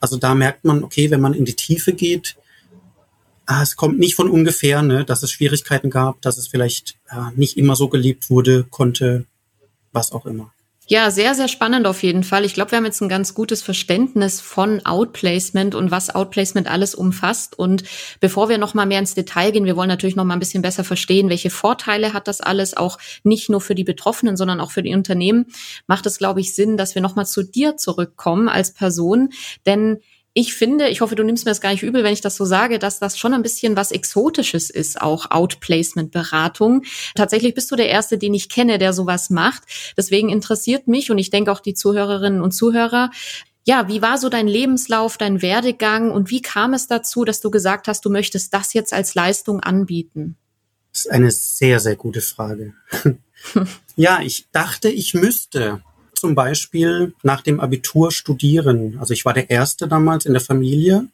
Also 0.00 0.16
da 0.16 0.34
merkt 0.34 0.64
man, 0.64 0.84
okay, 0.84 1.10
wenn 1.10 1.20
man 1.20 1.34
in 1.34 1.44
die 1.44 1.56
Tiefe 1.56 1.92
geht, 1.92 2.36
ah, 3.46 3.62
es 3.62 3.76
kommt 3.76 3.98
nicht 3.98 4.14
von 4.14 4.30
ungefähr, 4.30 4.82
ne, 4.82 5.04
dass 5.04 5.22
es 5.22 5.32
Schwierigkeiten 5.32 5.90
gab, 5.90 6.20
dass 6.22 6.38
es 6.38 6.48
vielleicht 6.48 6.96
ja, 7.10 7.32
nicht 7.34 7.56
immer 7.56 7.76
so 7.76 7.88
gelebt 7.88 8.30
wurde, 8.30 8.64
konnte, 8.64 9.26
was 9.92 10.12
auch 10.12 10.26
immer. 10.26 10.52
Ja, 10.90 11.10
sehr, 11.10 11.34
sehr 11.34 11.48
spannend 11.48 11.86
auf 11.86 12.02
jeden 12.02 12.24
Fall. 12.24 12.46
Ich 12.46 12.54
glaube, 12.54 12.70
wir 12.70 12.78
haben 12.78 12.86
jetzt 12.86 13.02
ein 13.02 13.10
ganz 13.10 13.34
gutes 13.34 13.60
Verständnis 13.60 14.40
von 14.40 14.86
Outplacement 14.86 15.74
und 15.74 15.90
was 15.90 16.14
Outplacement 16.14 16.66
alles 16.66 16.94
umfasst. 16.94 17.58
Und 17.58 17.84
bevor 18.20 18.48
wir 18.48 18.56
noch 18.56 18.72
mal 18.72 18.86
mehr 18.86 18.98
ins 18.98 19.12
Detail 19.12 19.50
gehen, 19.52 19.66
wir 19.66 19.76
wollen 19.76 19.90
natürlich 19.90 20.16
noch 20.16 20.24
mal 20.24 20.32
ein 20.32 20.40
bisschen 20.40 20.62
besser 20.62 20.84
verstehen, 20.84 21.28
welche 21.28 21.50
Vorteile 21.50 22.14
hat 22.14 22.26
das 22.26 22.40
alles, 22.40 22.74
auch 22.74 22.96
nicht 23.22 23.50
nur 23.50 23.60
für 23.60 23.74
die 23.74 23.84
Betroffenen, 23.84 24.38
sondern 24.38 24.60
auch 24.60 24.70
für 24.70 24.82
die 24.82 24.94
Unternehmen, 24.94 25.48
macht 25.86 26.06
es, 26.06 26.16
glaube 26.16 26.40
ich, 26.40 26.54
Sinn, 26.54 26.78
dass 26.78 26.94
wir 26.94 27.02
noch 27.02 27.16
mal 27.16 27.26
zu 27.26 27.42
dir 27.42 27.76
zurückkommen 27.76 28.48
als 28.48 28.72
Person. 28.72 29.28
Denn 29.66 29.98
ich 30.38 30.54
finde, 30.54 30.88
ich 30.88 31.00
hoffe, 31.00 31.16
du 31.16 31.24
nimmst 31.24 31.44
mir 31.44 31.50
das 31.50 31.60
gar 31.60 31.72
nicht 31.72 31.82
übel, 31.82 32.04
wenn 32.04 32.12
ich 32.12 32.20
das 32.20 32.36
so 32.36 32.44
sage, 32.44 32.78
dass 32.78 33.00
das 33.00 33.18
schon 33.18 33.34
ein 33.34 33.42
bisschen 33.42 33.74
was 33.74 33.90
Exotisches 33.90 34.70
ist, 34.70 35.00
auch 35.00 35.32
Outplacement-Beratung. 35.32 36.84
Tatsächlich 37.16 37.54
bist 37.54 37.72
du 37.72 37.76
der 37.76 37.88
Erste, 37.88 38.18
den 38.18 38.34
ich 38.34 38.48
kenne, 38.48 38.78
der 38.78 38.92
sowas 38.92 39.30
macht. 39.30 39.64
Deswegen 39.96 40.28
interessiert 40.28 40.86
mich 40.86 41.10
und 41.10 41.18
ich 41.18 41.30
denke 41.30 41.50
auch 41.50 41.58
die 41.58 41.74
Zuhörerinnen 41.74 42.40
und 42.40 42.52
Zuhörer, 42.52 43.10
ja, 43.64 43.88
wie 43.88 44.00
war 44.00 44.16
so 44.16 44.28
dein 44.28 44.46
Lebenslauf, 44.46 45.18
dein 45.18 45.42
Werdegang 45.42 46.12
und 46.12 46.30
wie 46.30 46.40
kam 46.40 46.72
es 46.72 46.86
dazu, 46.86 47.24
dass 47.24 47.40
du 47.40 47.50
gesagt 47.50 47.88
hast, 47.88 48.04
du 48.04 48.10
möchtest 48.10 48.54
das 48.54 48.74
jetzt 48.74 48.92
als 48.92 49.16
Leistung 49.16 49.58
anbieten? 49.58 50.36
Das 50.92 51.06
ist 51.06 51.10
eine 51.10 51.32
sehr, 51.32 51.80
sehr 51.80 51.96
gute 51.96 52.20
Frage. 52.20 52.74
ja, 53.96 54.20
ich 54.22 54.46
dachte, 54.52 54.88
ich 54.88 55.14
müsste 55.14 55.82
zum 56.18 56.34
Beispiel 56.34 57.14
nach 57.22 57.42
dem 57.42 57.60
Abitur 57.60 58.12
studieren. 58.12 58.98
Also 58.98 59.14
ich 59.14 59.24
war 59.24 59.34
der 59.34 59.50
Erste 59.50 59.88
damals 59.88 60.26
in 60.26 60.32
der 60.32 60.42
Familie, 60.42 61.08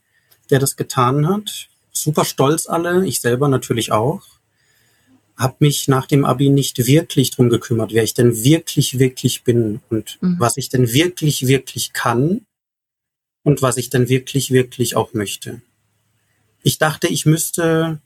der 0.51 0.59
das 0.59 0.77
getan 0.77 1.29
hat. 1.29 1.69
Super 1.93 2.25
stolz 2.25 2.67
alle, 2.67 3.07
ich 3.07 3.21
selber 3.21 3.49
natürlich 3.49 3.93
auch. 3.93 4.23
Hab 5.37 5.61
mich 5.61 5.89
nach 5.89 6.07
dem 6.07 6.25
Abi 6.25 6.49
nicht 6.49 6.87
wirklich 6.87 7.31
drum 7.31 7.49
gekümmert, 7.49 7.93
wer 7.93 8.05
ich 8.05 8.15
denn 8.15 8.45
wirklich, 8.45 8.99
wirklich 8.99 9.43
bin 9.43 9.81
und 9.91 10.19
mhm. 10.21 10.37
was 10.39 10.57
ich 10.57 10.69
denn 10.69 10.93
wirklich, 10.93 11.47
wirklich 11.47 11.93
kann 11.93 12.47
und 13.43 13.63
was 13.63 13.77
ich 13.77 13.91
denn 13.91 14.09
wirklich, 14.09 14.51
wirklich 14.51 14.97
auch 14.97 15.13
möchte. 15.13 15.61
Ich 16.63 16.79
dachte, 16.79 17.09
ich 17.09 17.27
müsste 17.27 18.01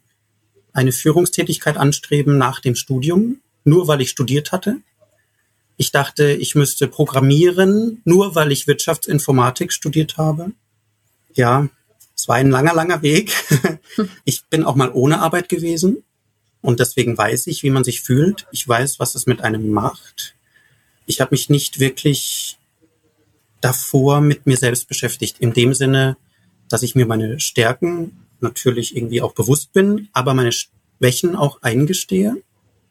eine 0.73 0.93
Führungstätigkeit 0.93 1.77
anstreben 1.77 2.39
nach 2.39 2.61
dem 2.61 2.75
Studium, 2.75 3.41
nur 3.65 3.89
weil 3.89 4.01
ich 4.01 4.11
studiert 4.11 4.53
hatte. 4.53 4.79
Ich 5.79 5.93
dachte, 5.93 6.33
ich 6.33 6.57
müsste 6.57 6.89
programmieren, 6.89 8.03
nur 8.05 8.35
weil 8.35 8.51
ich 8.51 8.67
Wirtschaftsinformatik 8.67 9.73
studiert 9.73 10.17
habe. 10.17 10.51
Ja, 11.35 11.69
es 12.17 12.27
war 12.27 12.35
ein 12.35 12.51
langer, 12.51 12.75
langer 12.75 13.01
Weg. 13.01 13.33
Ich 14.25 14.45
bin 14.45 14.65
auch 14.65 14.77
mal 14.77 14.93
ohne 14.93 15.21
Arbeit 15.21 15.49
gewesen 15.49 16.05
und 16.61 16.79
deswegen 16.79 17.17
weiß 17.19 17.49
ich, 17.49 17.63
wie 17.63 17.71
man 17.71 17.83
sich 17.83 18.03
fühlt. 18.03 18.47
Ich 18.53 18.69
weiß, 18.69 19.01
was 19.01 19.15
es 19.15 19.27
mit 19.27 19.41
einem 19.41 19.71
macht. 19.71 20.37
Ich 21.07 21.21
habe 21.21 21.31
mich 21.33 21.49
nicht 21.49 21.81
wirklich 21.81 22.59
davor 23.61 24.21
mit 24.21 24.47
mir 24.47 24.57
selbst 24.57 24.87
beschäftigt, 24.87 25.39
in 25.41 25.53
dem 25.53 25.75
Sinne, 25.75 26.17
dass 26.69 26.83
ich 26.83 26.95
mir 26.95 27.07
meine 27.07 27.41
Stärken 27.41 28.27
natürlich 28.41 28.97
irgendwie 28.97 29.23
auch 29.23 29.33
bewusst 29.33 29.73
bin, 29.73 30.09
aber 30.13 30.35
meine 30.35 30.53
Schwächen 30.53 31.35
auch 31.35 31.63
eingestehe. 31.63 32.37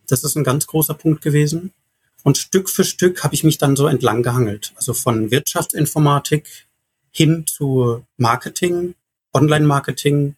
Das 0.08 0.24
ist 0.24 0.36
ein 0.36 0.44
ganz 0.44 0.68
großer 0.68 0.94
Punkt 0.96 1.22
gewesen. 1.22 1.74
Und 2.24 2.38
Stück 2.38 2.70
für 2.70 2.84
Stück 2.84 3.24
habe 3.24 3.36
ich 3.36 3.44
mich 3.44 3.58
dann 3.58 3.76
so 3.76 3.88
entlang 3.88 4.24
gehangelt. 4.24 4.74
Also 4.76 4.94
von 4.94 5.32
Wirtschaftsinformatik 5.32 6.68
hin 7.12 7.46
zu 7.48 8.06
Marketing, 8.18 8.96
Online-Marketing, 9.34 10.36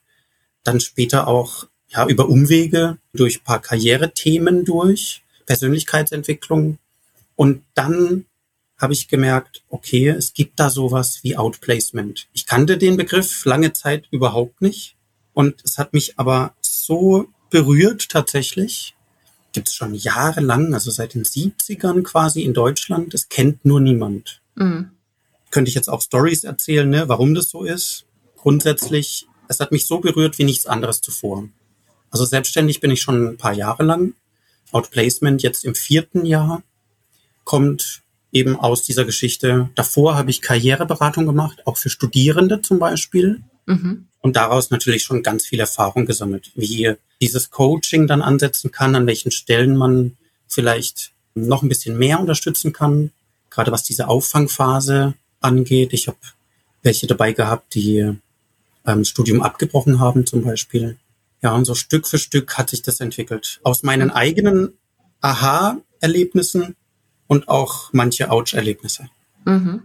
dann 0.63 0.79
später 0.79 1.27
auch 1.27 1.67
ja 1.89 2.07
über 2.07 2.29
Umwege 2.29 2.97
durch 3.13 3.43
paar 3.43 3.61
Karrierethemen 3.61 4.65
durch, 4.65 5.23
Persönlichkeitsentwicklung. 5.45 6.77
Und 7.35 7.63
dann 7.73 8.25
habe 8.77 8.93
ich 8.93 9.07
gemerkt, 9.07 9.63
okay, 9.69 10.07
es 10.09 10.33
gibt 10.33 10.59
da 10.59 10.69
sowas 10.69 11.19
wie 11.23 11.35
Outplacement. 11.35 12.27
Ich 12.33 12.45
kannte 12.45 12.77
den 12.77 12.97
Begriff 12.97 13.45
lange 13.45 13.73
Zeit 13.73 14.07
überhaupt 14.11 14.61
nicht. 14.61 14.95
Und 15.33 15.61
es 15.63 15.77
hat 15.77 15.93
mich 15.93 16.17
aber 16.17 16.53
so 16.61 17.27
berührt 17.49 18.09
tatsächlich, 18.09 18.95
gibt 19.51 19.69
es 19.69 19.75
schon 19.75 19.95
jahrelang, 19.95 20.73
also 20.73 20.91
seit 20.91 21.13
den 21.13 21.23
70ern 21.23 22.03
quasi 22.03 22.41
in 22.41 22.53
Deutschland. 22.53 23.13
Das 23.13 23.29
kennt 23.29 23.65
nur 23.65 23.79
niemand. 23.79 24.41
Mhm. 24.55 24.91
Könnte 25.51 25.69
ich 25.69 25.75
jetzt 25.75 25.89
auch 25.89 26.01
Stories 26.01 26.43
erzählen, 26.43 26.89
ne, 26.89 27.09
warum 27.09 27.33
das 27.33 27.49
so 27.49 27.63
ist. 27.63 28.05
Grundsätzlich, 28.37 29.27
es 29.47 29.59
hat 29.59 29.71
mich 29.71 29.85
so 29.85 29.99
berührt 29.99 30.37
wie 30.37 30.43
nichts 30.43 30.67
anderes 30.67 31.01
zuvor. 31.01 31.49
Also 32.11 32.25
selbstständig 32.25 32.79
bin 32.79 32.91
ich 32.91 33.01
schon 33.01 33.29
ein 33.29 33.37
paar 33.37 33.53
Jahre 33.53 33.83
lang. 33.83 34.13
Outplacement 34.71 35.41
jetzt 35.41 35.65
im 35.65 35.75
vierten 35.75 36.25
Jahr 36.25 36.63
kommt 37.43 38.03
eben 38.31 38.55
aus 38.55 38.83
dieser 38.83 39.05
Geschichte. 39.05 39.69
Davor 39.75 40.15
habe 40.15 40.29
ich 40.29 40.41
Karriereberatung 40.41 41.25
gemacht, 41.25 41.65
auch 41.65 41.77
für 41.77 41.89
Studierende 41.89 42.61
zum 42.61 42.77
Beispiel. 42.77 43.41
Mhm. 43.65 44.08
Und 44.21 44.35
daraus 44.35 44.69
natürlich 44.69 45.03
schon 45.03 45.23
ganz 45.23 45.45
viel 45.45 45.59
Erfahrung 45.59 46.05
gesammelt, 46.05 46.51
wie 46.55 46.93
dieses 47.21 47.51
Coaching 47.51 48.07
dann 48.07 48.21
ansetzen 48.21 48.71
kann, 48.71 48.95
an 48.95 49.07
welchen 49.07 49.31
Stellen 49.31 49.77
man 49.77 50.17
vielleicht 50.47 51.11
noch 51.35 51.63
ein 51.63 51.69
bisschen 51.69 51.97
mehr 51.97 52.19
unterstützen 52.19 52.73
kann, 52.73 53.11
gerade 53.49 53.71
was 53.71 53.83
diese 53.83 54.07
Auffangphase 54.07 55.13
angeht. 55.39 55.93
Ich 55.93 56.07
habe 56.07 56.17
welche 56.81 57.07
dabei 57.07 57.33
gehabt, 57.33 57.75
die 57.75 58.13
ähm, 58.85 59.05
Studium 59.05 59.41
abgebrochen 59.41 59.99
haben 59.99 60.25
zum 60.25 60.43
Beispiel. 60.43 60.97
Ja, 61.41 61.53
und 61.55 61.65
so 61.65 61.75
Stück 61.75 62.07
für 62.07 62.17
Stück 62.17 62.57
hat 62.57 62.69
sich 62.69 62.81
das 62.81 62.99
entwickelt. 62.99 63.61
Aus 63.63 63.83
meinen 63.83 64.11
eigenen 64.11 64.73
Aha-Erlebnissen 65.21 66.75
und 67.27 67.47
auch 67.47 67.93
manche 67.93 68.31
Ouch-Erlebnisse. 68.31 69.09
Mhm 69.45 69.83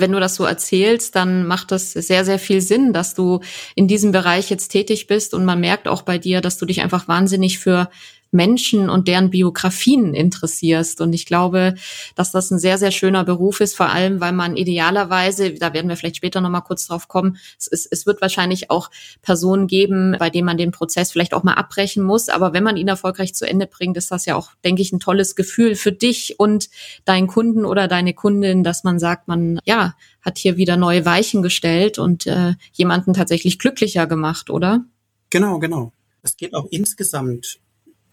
wenn 0.00 0.12
du 0.12 0.20
das 0.20 0.34
so 0.34 0.44
erzählst, 0.44 1.14
dann 1.16 1.46
macht 1.46 1.72
das 1.72 1.92
sehr, 1.92 2.24
sehr 2.24 2.38
viel 2.38 2.60
Sinn, 2.60 2.92
dass 2.92 3.14
du 3.14 3.40
in 3.74 3.88
diesem 3.88 4.12
Bereich 4.12 4.50
jetzt 4.50 4.68
tätig 4.68 5.06
bist 5.06 5.34
und 5.34 5.44
man 5.44 5.60
merkt 5.60 5.88
auch 5.88 6.02
bei 6.02 6.18
dir, 6.18 6.40
dass 6.40 6.58
du 6.58 6.66
dich 6.66 6.80
einfach 6.80 7.08
wahnsinnig 7.08 7.58
für 7.58 7.90
Menschen 8.30 8.88
und 8.88 9.08
deren 9.08 9.30
Biografien 9.30 10.14
interessierst. 10.14 11.00
Und 11.00 11.12
ich 11.12 11.26
glaube, 11.26 11.74
dass 12.14 12.30
das 12.30 12.50
ein 12.50 12.58
sehr, 12.58 12.78
sehr 12.78 12.90
schöner 12.90 13.24
Beruf 13.24 13.60
ist, 13.60 13.76
vor 13.76 13.90
allem, 13.90 14.20
weil 14.20 14.32
man 14.32 14.56
idealerweise, 14.56 15.54
da 15.54 15.72
werden 15.72 15.88
wir 15.88 15.96
vielleicht 15.96 16.16
später 16.16 16.40
nochmal 16.40 16.62
kurz 16.62 16.86
drauf 16.86 17.08
kommen, 17.08 17.38
es, 17.58 17.66
ist, 17.66 17.88
es 17.90 18.06
wird 18.06 18.20
wahrscheinlich 18.20 18.70
auch 18.70 18.90
Personen 19.22 19.66
geben, 19.66 20.16
bei 20.18 20.30
denen 20.30 20.46
man 20.46 20.56
den 20.56 20.70
Prozess 20.70 21.10
vielleicht 21.12 21.34
auch 21.34 21.42
mal 21.42 21.54
abbrechen 21.54 22.02
muss. 22.02 22.28
Aber 22.28 22.52
wenn 22.52 22.64
man 22.64 22.76
ihn 22.76 22.88
erfolgreich 22.88 23.34
zu 23.34 23.48
Ende 23.48 23.66
bringt, 23.66 23.96
ist 23.96 24.10
das 24.10 24.26
ja 24.26 24.36
auch, 24.36 24.50
denke 24.64 24.82
ich, 24.82 24.92
ein 24.92 25.00
tolles 25.00 25.34
Gefühl 25.34 25.74
für 25.74 25.92
dich 25.92 26.38
und 26.38 26.68
deinen 27.04 27.26
Kunden 27.26 27.64
oder 27.64 27.88
deine 27.88 28.14
Kundin, 28.14 28.62
dass 28.62 28.84
man 28.84 28.98
sagt, 28.98 29.28
man, 29.28 29.60
ja, 29.64 29.94
hat 30.20 30.38
hier 30.38 30.56
wieder 30.56 30.76
neue 30.76 31.04
Weichen 31.04 31.42
gestellt 31.42 31.98
und 31.98 32.26
äh, 32.26 32.54
jemanden 32.72 33.14
tatsächlich 33.14 33.58
glücklicher 33.58 34.06
gemacht, 34.06 34.50
oder? 34.50 34.84
Genau, 35.30 35.58
genau. 35.58 35.92
Es 36.22 36.36
geht 36.36 36.54
auch 36.54 36.66
insgesamt 36.70 37.60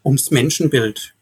ums 0.07 0.31
Menschenbild. 0.31 1.13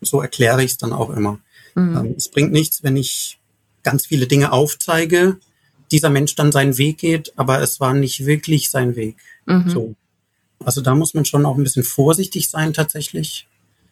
So 0.00 0.20
erkläre 0.20 0.62
ich 0.64 0.72
es 0.72 0.78
dann 0.78 0.92
auch 0.92 1.10
immer. 1.10 1.38
Mhm. 1.74 1.96
Ähm, 1.96 2.14
es 2.16 2.28
bringt 2.28 2.52
nichts, 2.52 2.82
wenn 2.82 2.96
ich 2.96 3.38
ganz 3.82 4.06
viele 4.06 4.26
Dinge 4.26 4.52
aufzeige, 4.52 5.38
dieser 5.92 6.10
Mensch 6.10 6.34
dann 6.34 6.50
seinen 6.50 6.76
Weg 6.76 6.98
geht, 6.98 7.32
aber 7.36 7.62
es 7.62 7.78
war 7.78 7.94
nicht 7.94 8.26
wirklich 8.26 8.68
sein 8.68 8.96
Weg. 8.96 9.16
Mhm. 9.46 9.70
So. 9.70 9.94
Also 10.64 10.80
da 10.80 10.94
muss 10.94 11.14
man 11.14 11.24
schon 11.24 11.46
auch 11.46 11.56
ein 11.56 11.62
bisschen 11.62 11.84
vorsichtig 11.84 12.48
sein 12.48 12.72
tatsächlich 12.72 13.46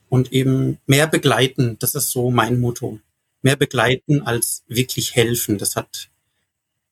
und 0.09 0.33
eben 0.33 0.79
mehr 0.87 1.07
begleiten. 1.07 1.77
Das 1.79 1.95
ist 1.95 2.11
so 2.11 2.31
mein 2.31 2.59
Motto. 2.59 2.99
Mehr 3.43 3.57
begleiten 3.57 4.23
als 4.23 4.65
wirklich 4.67 5.15
helfen. 5.15 5.59
Das 5.59 5.77
hat 5.77 6.09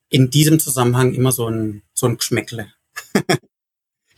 in 0.09 0.31
diesem 0.31 0.61
Zusammenhang 0.61 1.15
immer 1.15 1.33
so 1.33 1.49
ein, 1.49 1.83
so 1.95 2.07
ein 2.07 2.19
Geschmäckle. 2.19 2.69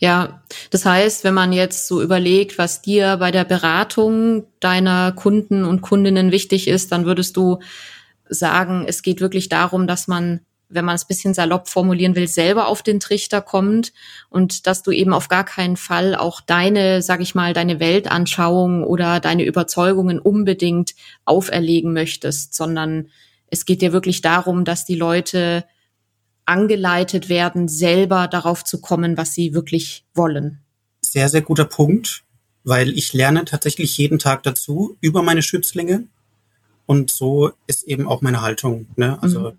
Ja, 0.05 0.43
das 0.69 0.85
heißt, 0.85 1.23
wenn 1.23 1.33
man 1.33 1.51
jetzt 1.51 1.87
so 1.87 1.99
überlegt, 1.99 2.59
was 2.59 2.83
dir 2.83 3.17
bei 3.17 3.31
der 3.31 3.43
Beratung 3.43 4.45
deiner 4.59 5.11
Kunden 5.13 5.65
und 5.65 5.81
Kundinnen 5.81 6.31
wichtig 6.31 6.67
ist, 6.67 6.91
dann 6.91 7.07
würdest 7.07 7.35
du 7.37 7.57
sagen, 8.29 8.85
es 8.87 9.01
geht 9.01 9.19
wirklich 9.19 9.49
darum, 9.49 9.87
dass 9.87 10.07
man, 10.07 10.41
wenn 10.69 10.85
man 10.85 10.93
es 10.93 11.07
bisschen 11.07 11.33
salopp 11.33 11.69
formulieren 11.69 12.15
will, 12.15 12.27
selber 12.27 12.67
auf 12.67 12.83
den 12.83 12.99
Trichter 12.99 13.41
kommt 13.41 13.93
und 14.29 14.67
dass 14.67 14.83
du 14.83 14.91
eben 14.91 15.11
auf 15.11 15.27
gar 15.27 15.43
keinen 15.43 15.75
Fall 15.75 16.13
auch 16.13 16.39
deine, 16.39 17.01
sag 17.01 17.19
ich 17.19 17.33
mal, 17.33 17.53
deine 17.53 17.79
Weltanschauung 17.79 18.83
oder 18.83 19.19
deine 19.19 19.43
Überzeugungen 19.43 20.19
unbedingt 20.19 20.93
auferlegen 21.25 21.93
möchtest, 21.93 22.53
sondern 22.53 23.09
es 23.47 23.65
geht 23.65 23.81
dir 23.81 23.91
wirklich 23.91 24.21
darum, 24.21 24.65
dass 24.65 24.85
die 24.85 24.93
Leute 24.93 25.65
angeleitet 26.45 27.29
werden, 27.29 27.67
selber 27.67 28.27
darauf 28.27 28.63
zu 28.63 28.79
kommen, 28.79 29.17
was 29.17 29.33
sie 29.33 29.53
wirklich 29.53 30.05
wollen. 30.13 30.59
Sehr, 31.01 31.29
sehr 31.29 31.41
guter 31.41 31.65
Punkt, 31.65 32.23
weil 32.63 32.97
ich 32.97 33.13
lerne 33.13 33.45
tatsächlich 33.45 33.97
jeden 33.97 34.19
Tag 34.19 34.43
dazu 34.43 34.97
über 35.01 35.21
meine 35.21 35.41
Schützlinge. 35.41 36.05
Und 36.85 37.11
so 37.11 37.51
ist 37.67 37.83
eben 37.83 38.07
auch 38.07 38.21
meine 38.21 38.41
Haltung. 38.41 38.87
Ne? 38.95 39.21
Also 39.21 39.51
mhm. 39.51 39.57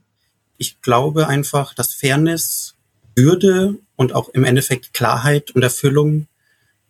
ich 0.59 0.81
glaube 0.81 1.27
einfach, 1.27 1.75
dass 1.75 1.93
Fairness, 1.93 2.75
Würde 3.17 3.79
und 3.97 4.13
auch 4.13 4.29
im 4.29 4.45
Endeffekt 4.45 4.93
Klarheit 4.93 5.51
und 5.53 5.63
Erfüllung 5.63 6.27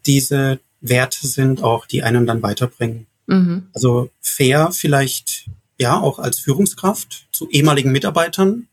diese 0.05 0.59
Werte 0.81 1.27
sind, 1.27 1.63
auch 1.63 1.87
die 1.87 2.03
einen 2.03 2.27
dann 2.27 2.43
weiterbringen. 2.43 3.07
Mhm. 3.27 3.69
Also 3.73 4.11
fair 4.21 4.71
vielleicht 4.73 5.47
ja 5.79 5.99
auch 6.01 6.19
als 6.19 6.41
Führungskraft 6.41 7.27
zu 7.33 7.49
ehemaligen 7.51 7.93
Mitarbeitern, 7.93 8.69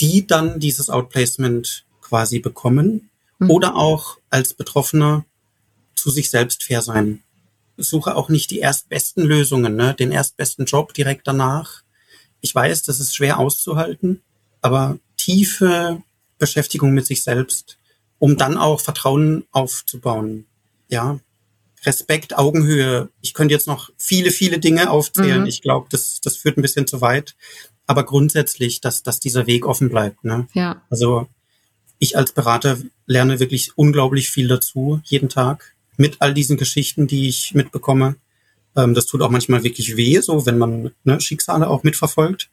die 0.00 0.26
dann 0.26 0.60
dieses 0.60 0.90
Outplacement 0.90 1.84
quasi 2.00 2.38
bekommen 2.38 3.10
mhm. 3.38 3.50
oder 3.50 3.76
auch 3.76 4.18
als 4.30 4.54
Betroffener 4.54 5.24
zu 5.94 6.10
sich 6.10 6.30
selbst 6.30 6.64
fair 6.64 6.82
sein. 6.82 7.22
Suche 7.76 8.14
auch 8.14 8.28
nicht 8.28 8.50
die 8.50 8.60
erstbesten 8.60 9.24
Lösungen, 9.24 9.74
ne? 9.74 9.94
den 9.94 10.12
erstbesten 10.12 10.64
Job 10.66 10.94
direkt 10.94 11.26
danach. 11.26 11.82
Ich 12.40 12.54
weiß, 12.54 12.82
das 12.82 13.00
ist 13.00 13.16
schwer 13.16 13.38
auszuhalten, 13.38 14.22
aber 14.60 14.98
tiefe 15.16 16.02
Beschäftigung 16.38 16.92
mit 16.92 17.06
sich 17.06 17.22
selbst, 17.22 17.78
um 18.18 18.36
dann 18.36 18.56
auch 18.58 18.80
Vertrauen 18.80 19.44
aufzubauen. 19.50 20.46
Ja, 20.88 21.18
Respekt, 21.84 22.36
Augenhöhe. 22.36 23.10
Ich 23.20 23.34
könnte 23.34 23.54
jetzt 23.54 23.66
noch 23.66 23.90
viele, 23.98 24.30
viele 24.30 24.58
Dinge 24.58 24.90
aufzählen. 24.90 25.42
Mhm. 25.42 25.46
Ich 25.46 25.62
glaube, 25.62 25.88
das, 25.90 26.20
das 26.20 26.36
führt 26.36 26.56
ein 26.56 26.62
bisschen 26.62 26.86
zu 26.86 27.00
weit 27.00 27.34
aber 27.86 28.04
grundsätzlich, 28.04 28.80
dass, 28.80 29.02
dass 29.02 29.20
dieser 29.20 29.46
Weg 29.46 29.66
offen 29.66 29.88
bleibt. 29.88 30.24
Ne? 30.24 30.46
Ja. 30.54 30.82
Also 30.90 31.28
ich 31.98 32.16
als 32.16 32.32
Berater 32.32 32.78
lerne 33.06 33.40
wirklich 33.40 33.76
unglaublich 33.76 34.30
viel 34.30 34.48
dazu, 34.48 35.00
jeden 35.04 35.28
Tag, 35.28 35.74
mit 35.96 36.16
all 36.20 36.34
diesen 36.34 36.56
Geschichten, 36.56 37.06
die 37.06 37.28
ich 37.28 37.54
mitbekomme. 37.54 38.16
Ähm, 38.76 38.94
das 38.94 39.06
tut 39.06 39.22
auch 39.22 39.30
manchmal 39.30 39.62
wirklich 39.62 39.96
weh, 39.96 40.20
so 40.20 40.46
wenn 40.46 40.58
man 40.58 40.92
ne, 41.04 41.20
Schicksale 41.20 41.68
auch 41.68 41.82
mitverfolgt. 41.82 42.50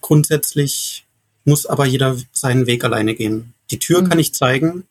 Grundsätzlich 0.00 1.06
muss 1.44 1.66
aber 1.66 1.86
jeder 1.86 2.16
seinen 2.32 2.66
Weg 2.66 2.84
alleine 2.84 3.14
gehen. 3.14 3.54
Die 3.70 3.78
Tür 3.78 4.02
mhm. 4.02 4.08
kann 4.08 4.18
ich 4.18 4.34
zeigen 4.34 4.84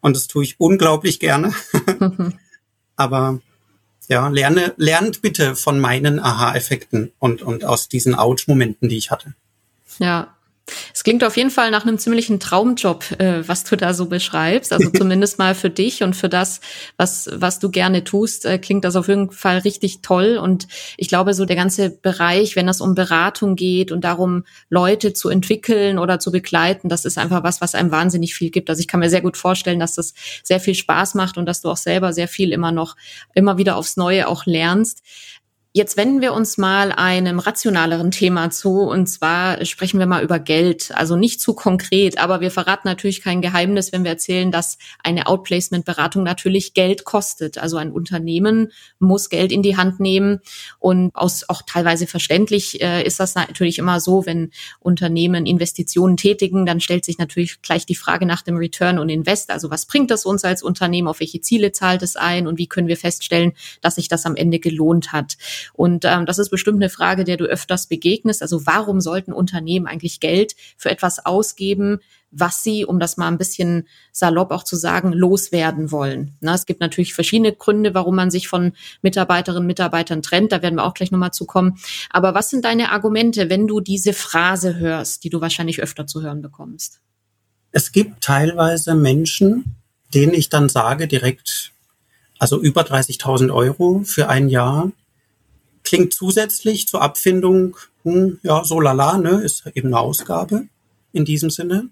und 0.00 0.16
das 0.16 0.26
tue 0.26 0.44
ich 0.44 0.58
unglaublich 0.58 1.20
gerne. 1.20 1.52
aber 2.96 3.40
ja, 4.08 4.28
lerne, 4.28 4.74
lernt 4.76 5.22
bitte 5.22 5.54
von 5.54 5.78
meinen 5.78 6.18
Aha-Effekten 6.18 7.12
und, 7.18 7.42
und 7.42 7.64
aus 7.64 7.88
diesen 7.88 8.14
Ouch-Momenten, 8.14 8.88
die 8.88 8.96
ich 8.96 9.10
hatte. 9.10 9.34
Ja, 9.98 10.34
es 10.94 11.04
klingt 11.04 11.24
auf 11.24 11.36
jeden 11.36 11.50
Fall 11.50 11.70
nach 11.70 11.86
einem 11.86 11.98
ziemlichen 11.98 12.40
Traumjob, 12.40 13.18
äh, 13.18 13.46
was 13.46 13.64
du 13.64 13.76
da 13.76 13.94
so 13.94 14.06
beschreibst. 14.06 14.72
Also 14.72 14.90
zumindest 14.96 15.38
mal 15.38 15.54
für 15.54 15.70
dich 15.70 16.02
und 16.02 16.14
für 16.14 16.28
das, 16.28 16.60
was, 16.96 17.28
was 17.32 17.58
du 17.58 17.70
gerne 17.70 18.04
tust, 18.04 18.44
äh, 18.44 18.58
klingt 18.58 18.84
das 18.84 18.96
auf 18.96 19.08
jeden 19.08 19.30
Fall 19.30 19.58
richtig 19.58 20.00
toll. 20.02 20.38
Und 20.38 20.68
ich 20.96 21.08
glaube, 21.08 21.34
so 21.34 21.44
der 21.44 21.56
ganze 21.56 21.90
Bereich, 21.90 22.56
wenn 22.56 22.68
es 22.68 22.80
um 22.80 22.94
Beratung 22.94 23.56
geht 23.56 23.92
und 23.92 24.02
darum, 24.02 24.44
Leute 24.68 25.12
zu 25.12 25.28
entwickeln 25.28 25.98
oder 25.98 26.18
zu 26.18 26.30
begleiten, 26.30 26.88
das 26.88 27.04
ist 27.04 27.18
einfach 27.18 27.42
was, 27.42 27.60
was 27.60 27.74
einem 27.74 27.90
wahnsinnig 27.90 28.34
viel 28.34 28.50
gibt. 28.50 28.70
Also 28.70 28.80
ich 28.80 28.88
kann 28.88 29.00
mir 29.00 29.10
sehr 29.10 29.22
gut 29.22 29.36
vorstellen, 29.36 29.80
dass 29.80 29.94
das 29.94 30.14
sehr 30.42 30.60
viel 30.60 30.74
Spaß 30.74 31.14
macht 31.14 31.38
und 31.38 31.46
dass 31.46 31.60
du 31.60 31.70
auch 31.70 31.76
selber 31.76 32.12
sehr 32.12 32.28
viel 32.28 32.52
immer 32.52 32.72
noch, 32.72 32.96
immer 33.34 33.58
wieder 33.58 33.76
aufs 33.76 33.96
Neue 33.96 34.28
auch 34.28 34.46
lernst. 34.46 35.02
Jetzt 35.78 35.96
wenden 35.96 36.20
wir 36.20 36.32
uns 36.32 36.58
mal 36.58 36.90
einem 36.90 37.38
rationaleren 37.38 38.10
Thema 38.10 38.50
zu 38.50 38.80
und 38.80 39.06
zwar 39.06 39.64
sprechen 39.64 40.00
wir 40.00 40.06
mal 40.06 40.24
über 40.24 40.40
Geld. 40.40 40.90
Also 40.92 41.14
nicht 41.14 41.40
zu 41.40 41.54
konkret, 41.54 42.18
aber 42.18 42.40
wir 42.40 42.50
verraten 42.50 42.88
natürlich 42.88 43.22
kein 43.22 43.42
Geheimnis, 43.42 43.92
wenn 43.92 44.02
wir 44.02 44.10
erzählen, 44.10 44.50
dass 44.50 44.78
eine 45.04 45.28
Outplacement-Beratung 45.28 46.24
natürlich 46.24 46.74
Geld 46.74 47.04
kostet. 47.04 47.58
Also 47.58 47.76
ein 47.76 47.92
Unternehmen 47.92 48.72
muss 48.98 49.28
Geld 49.28 49.52
in 49.52 49.62
die 49.62 49.76
Hand 49.76 50.00
nehmen 50.00 50.40
und 50.80 51.14
aus 51.14 51.48
auch 51.48 51.62
teilweise 51.64 52.08
verständlich 52.08 52.82
äh, 52.82 53.04
ist 53.04 53.20
das 53.20 53.36
natürlich 53.36 53.78
immer 53.78 54.00
so, 54.00 54.26
wenn 54.26 54.50
Unternehmen 54.80 55.46
Investitionen 55.46 56.16
tätigen, 56.16 56.66
dann 56.66 56.80
stellt 56.80 57.04
sich 57.04 57.18
natürlich 57.18 57.62
gleich 57.62 57.86
die 57.86 57.94
Frage 57.94 58.26
nach 58.26 58.42
dem 58.42 58.56
Return 58.56 58.98
und 58.98 59.10
Invest. 59.10 59.50
Also 59.50 59.70
was 59.70 59.86
bringt 59.86 60.10
das 60.10 60.26
uns 60.26 60.42
als 60.42 60.64
Unternehmen? 60.64 61.06
Auf 61.06 61.20
welche 61.20 61.40
Ziele 61.40 61.70
zahlt 61.70 62.02
es 62.02 62.16
ein? 62.16 62.48
Und 62.48 62.58
wie 62.58 62.66
können 62.66 62.88
wir 62.88 62.96
feststellen, 62.96 63.52
dass 63.80 63.94
sich 63.94 64.08
das 64.08 64.26
am 64.26 64.34
Ende 64.34 64.58
gelohnt 64.58 65.12
hat? 65.12 65.36
Und 65.72 66.04
ähm, 66.04 66.26
das 66.26 66.38
ist 66.38 66.50
bestimmt 66.50 66.78
eine 66.78 66.90
Frage, 66.90 67.24
der 67.24 67.36
du 67.36 67.44
öfters 67.44 67.86
begegnest. 67.86 68.42
Also 68.42 68.66
warum 68.66 69.00
sollten 69.00 69.32
Unternehmen 69.32 69.86
eigentlich 69.86 70.20
Geld 70.20 70.54
für 70.76 70.90
etwas 70.90 71.24
ausgeben, 71.24 72.00
was 72.30 72.62
sie, 72.62 72.84
um 72.84 73.00
das 73.00 73.16
mal 73.16 73.28
ein 73.28 73.38
bisschen 73.38 73.88
salopp 74.12 74.50
auch 74.50 74.64
zu 74.64 74.76
sagen, 74.76 75.12
loswerden 75.12 75.90
wollen. 75.90 76.36
Na, 76.40 76.54
es 76.54 76.66
gibt 76.66 76.80
natürlich 76.80 77.14
verschiedene 77.14 77.52
Gründe, 77.52 77.94
warum 77.94 78.16
man 78.16 78.30
sich 78.30 78.48
von 78.48 78.72
Mitarbeiterinnen 79.02 79.62
und 79.62 79.66
Mitarbeitern 79.66 80.22
trennt. 80.22 80.52
Da 80.52 80.62
werden 80.62 80.74
wir 80.76 80.84
auch 80.84 80.94
gleich 80.94 81.10
nochmal 81.10 81.32
zu 81.32 81.46
kommen. 81.46 81.78
Aber 82.10 82.34
was 82.34 82.50
sind 82.50 82.64
deine 82.64 82.92
Argumente, 82.92 83.48
wenn 83.48 83.66
du 83.66 83.80
diese 83.80 84.12
Phrase 84.12 84.76
hörst, 84.76 85.24
die 85.24 85.30
du 85.30 85.40
wahrscheinlich 85.40 85.82
öfter 85.82 86.06
zu 86.06 86.22
hören 86.22 86.42
bekommst? 86.42 87.00
Es 87.70 87.92
gibt 87.92 88.22
teilweise 88.22 88.94
Menschen, 88.94 89.76
denen 90.14 90.34
ich 90.34 90.48
dann 90.48 90.68
sage 90.68 91.06
direkt, 91.06 91.72
also 92.38 92.60
über 92.60 92.82
30.000 92.82 93.52
Euro 93.52 94.02
für 94.04 94.28
ein 94.28 94.48
Jahr 94.48 94.92
Klingt 95.88 96.12
zusätzlich 96.12 96.86
zur 96.86 97.00
Abfindung, 97.00 97.74
hm, 98.02 98.40
ja, 98.42 98.62
so 98.62 98.78
lala, 98.78 99.16
ne, 99.16 99.40
ist 99.40 99.64
eben 99.74 99.88
eine 99.88 100.00
Ausgabe 100.00 100.68
in 101.14 101.24
diesem 101.24 101.48
Sinne. 101.48 101.88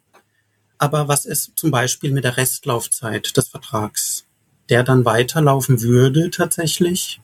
Aber 0.77 1.09
was 1.09 1.25
ist 1.25 1.53
zum 1.57 1.71
Beispiel 1.71 2.13
mit 2.13 2.25
der 2.25 2.37
Restlaufzeit 2.37 3.35
des 3.35 3.49
Vertrags, 3.49 4.27
der 4.69 4.83
dann 4.83 5.07
weiterlaufen 5.07 5.81
würde 5.81 6.29
tatsächlich, 6.29 7.23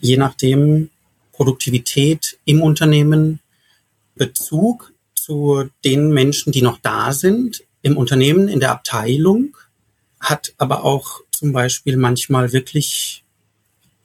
je 0.00 0.16
nachdem 0.16 0.90
Produktivität 1.32 2.38
im 2.44 2.62
Unternehmen, 2.62 3.40
Bezug 4.14 4.92
zu 5.16 5.68
den 5.84 6.10
Menschen, 6.12 6.52
die 6.52 6.62
noch 6.62 6.78
da 6.78 7.12
sind, 7.12 7.64
im 7.82 7.96
Unternehmen, 7.96 8.46
in 8.46 8.60
der 8.60 8.70
Abteilung, 8.70 9.56
hat 10.20 10.54
aber 10.58 10.84
auch 10.84 11.22
zum 11.32 11.52
Beispiel 11.52 11.96
manchmal 11.96 12.52
wirklich 12.52 13.23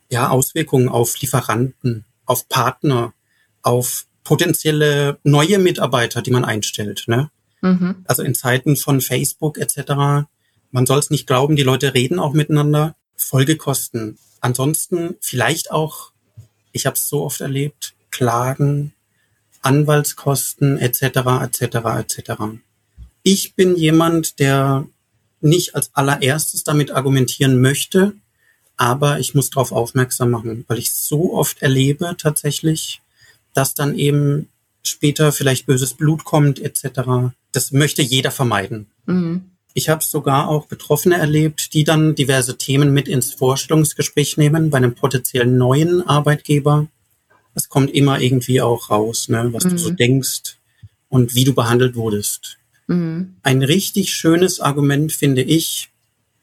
ja, 0.10 0.30
Auswirkungen 0.30 0.90
auf 0.90 1.20
Lieferanten, 1.20 2.06
auf 2.26 2.50
Partner, 2.50 3.14
auf 3.62 4.06
potenzielle 4.24 5.20
neue 5.24 5.60
Mitarbeiter, 5.60 6.22
die 6.22 6.32
man 6.32 6.46
einstellt. 6.46 7.06
Ne? 7.08 7.30
Mhm. 7.62 8.04
Also 8.06 8.24
in 8.24 8.36
Zeiten 8.36 8.76
von 8.76 9.02
Facebook 9.02 9.58
etc. 9.58 10.28
Man 10.72 10.86
soll 10.86 11.00
es 11.00 11.10
nicht 11.10 11.28
glauben, 11.28 11.56
die 11.56 11.64
Leute 11.64 11.94
reden 11.94 12.20
auch 12.20 12.34
miteinander. 12.34 12.96
Folgekosten. 13.16 14.18
Ansonsten 14.40 15.16
vielleicht 15.20 15.72
auch, 15.72 16.12
ich 16.72 16.86
habe 16.86 16.96
es 16.96 17.10
so 17.10 17.24
oft 17.24 17.42
erlebt, 17.42 17.96
Klagen, 18.12 18.94
Anwaltskosten 19.62 20.78
etc. 20.78 21.02
etc. 21.44 21.62
etc. 22.00 22.32
Ich 23.24 23.56
bin 23.56 23.76
jemand, 23.76 24.40
der 24.40 24.88
nicht 25.42 25.76
als 25.76 25.92
allererstes 25.94 26.64
damit 26.64 26.92
argumentieren 26.92 27.60
möchte, 27.62 28.14
aber 28.80 29.20
ich 29.20 29.36
muss 29.36 29.50
darauf 29.50 29.74
aufmerksam 29.74 30.32
machen, 30.32 30.64
weil 30.70 30.80
ich 30.80 30.92
so 30.92 31.34
oft 31.34 31.62
erlebe 31.62 32.16
tatsächlich, 32.18 33.02
dass 33.54 33.74
dann 33.74 33.94
eben 33.94 34.48
später 34.84 35.34
vielleicht 35.34 35.66
böses 35.66 35.94
Blut 35.94 36.24
kommt 36.24 36.60
etc. 36.60 37.34
Das 37.52 37.74
möchte 37.74 38.02
jeder 38.02 38.32
vermeiden. 38.32 38.88
Mhm. 39.06 39.52
Ich 39.74 39.90
habe 39.90 40.02
sogar 40.02 40.48
auch 40.48 40.68
Betroffene 40.68 41.18
erlebt, 41.18 41.74
die 41.74 41.84
dann 41.84 42.16
diverse 42.16 42.58
Themen 42.58 42.94
mit 42.94 43.10
ins 43.10 43.34
Vorstellungsgespräch 43.34 44.38
nehmen 44.38 44.70
bei 44.70 44.78
einem 44.78 44.96
potenziellen 44.96 45.58
neuen 45.58 46.02
Arbeitgeber. 46.08 46.88
Es 47.56 47.68
kommt 47.68 47.94
immer 47.94 48.22
irgendwie 48.22 48.62
auch 48.62 48.90
raus, 48.90 49.28
ne, 49.28 49.50
was 49.52 49.66
mhm. 49.66 49.70
du 49.72 49.78
so 49.78 49.92
mhm. 49.92 49.98
denkst 49.98 50.58
und 51.10 51.36
wie 51.36 51.44
du 51.44 51.54
behandelt 51.54 51.98
wurdest. 51.98 52.58
Mhm. 52.88 53.36
Ein 53.44 53.62
richtig 53.62 54.14
schönes 54.14 54.62
Argument 54.62 55.12
finde 55.12 55.42
ich 55.42 55.90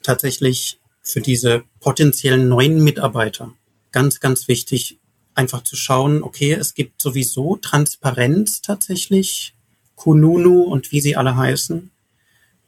tatsächlich 0.02 0.78
für 1.06 1.20
diese 1.20 1.62
potenziellen 1.78 2.48
neuen 2.48 2.82
Mitarbeiter. 2.82 3.54
Ganz, 3.92 4.18
ganz 4.18 4.48
wichtig, 4.48 4.98
einfach 5.34 5.62
zu 5.62 5.76
schauen, 5.76 6.24
okay, 6.24 6.52
es 6.52 6.74
gibt 6.74 7.00
sowieso 7.00 7.56
Transparenz 7.56 8.60
tatsächlich 8.60 9.54
Kununu 9.94 10.62
und 10.62 10.90
wie 10.90 11.00
sie 11.00 11.14
alle 11.14 11.36
heißen. 11.36 11.92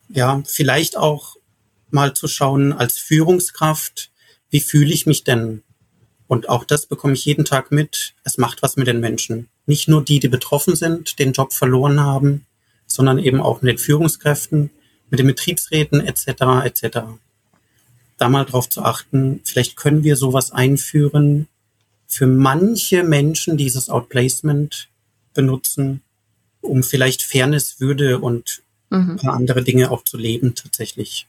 Ja, 0.08 0.40
vielleicht 0.46 0.96
auch 0.96 1.36
mal 1.90 2.14
zu 2.14 2.28
schauen 2.28 2.72
als 2.72 2.96
Führungskraft, 2.98 4.12
wie 4.50 4.60
fühle 4.60 4.94
ich 4.94 5.04
mich 5.04 5.24
denn? 5.24 5.62
Und 6.28 6.48
auch 6.48 6.64
das 6.64 6.86
bekomme 6.86 7.14
ich 7.14 7.24
jeden 7.24 7.44
Tag 7.44 7.72
mit. 7.72 8.14
Es 8.22 8.38
macht 8.38 8.62
was 8.62 8.76
mit 8.76 8.86
den 8.86 9.00
Menschen. 9.00 9.48
Nicht 9.66 9.88
nur 9.88 10.04
die, 10.04 10.20
die 10.20 10.28
betroffen 10.28 10.76
sind, 10.76 11.18
den 11.18 11.32
Job 11.32 11.52
verloren 11.52 12.00
haben, 12.00 12.46
sondern 12.86 13.18
eben 13.18 13.40
auch 13.40 13.62
mit 13.62 13.72
den 13.72 13.78
Führungskräften, 13.78 14.70
mit 15.10 15.18
den 15.18 15.26
Betriebsräten 15.26 16.00
etc. 16.00 16.64
etc. 16.64 16.98
Da 18.18 18.28
mal 18.28 18.44
drauf 18.44 18.68
zu 18.68 18.82
achten, 18.82 19.40
vielleicht 19.44 19.76
können 19.76 20.04
wir 20.04 20.16
sowas 20.16 20.50
einführen, 20.50 21.46
für 22.06 22.26
manche 22.26 23.04
Menschen 23.04 23.56
dieses 23.56 23.88
Outplacement 23.88 24.88
benutzen, 25.34 26.02
um 26.60 26.82
vielleicht 26.82 27.22
Fairness, 27.22 27.80
Würde 27.80 28.18
und 28.18 28.62
mhm. 28.90 29.12
ein 29.12 29.16
paar 29.16 29.34
andere 29.34 29.62
Dinge 29.62 29.90
auch 29.90 30.02
zu 30.02 30.16
leben 30.16 30.54
tatsächlich 30.54 31.27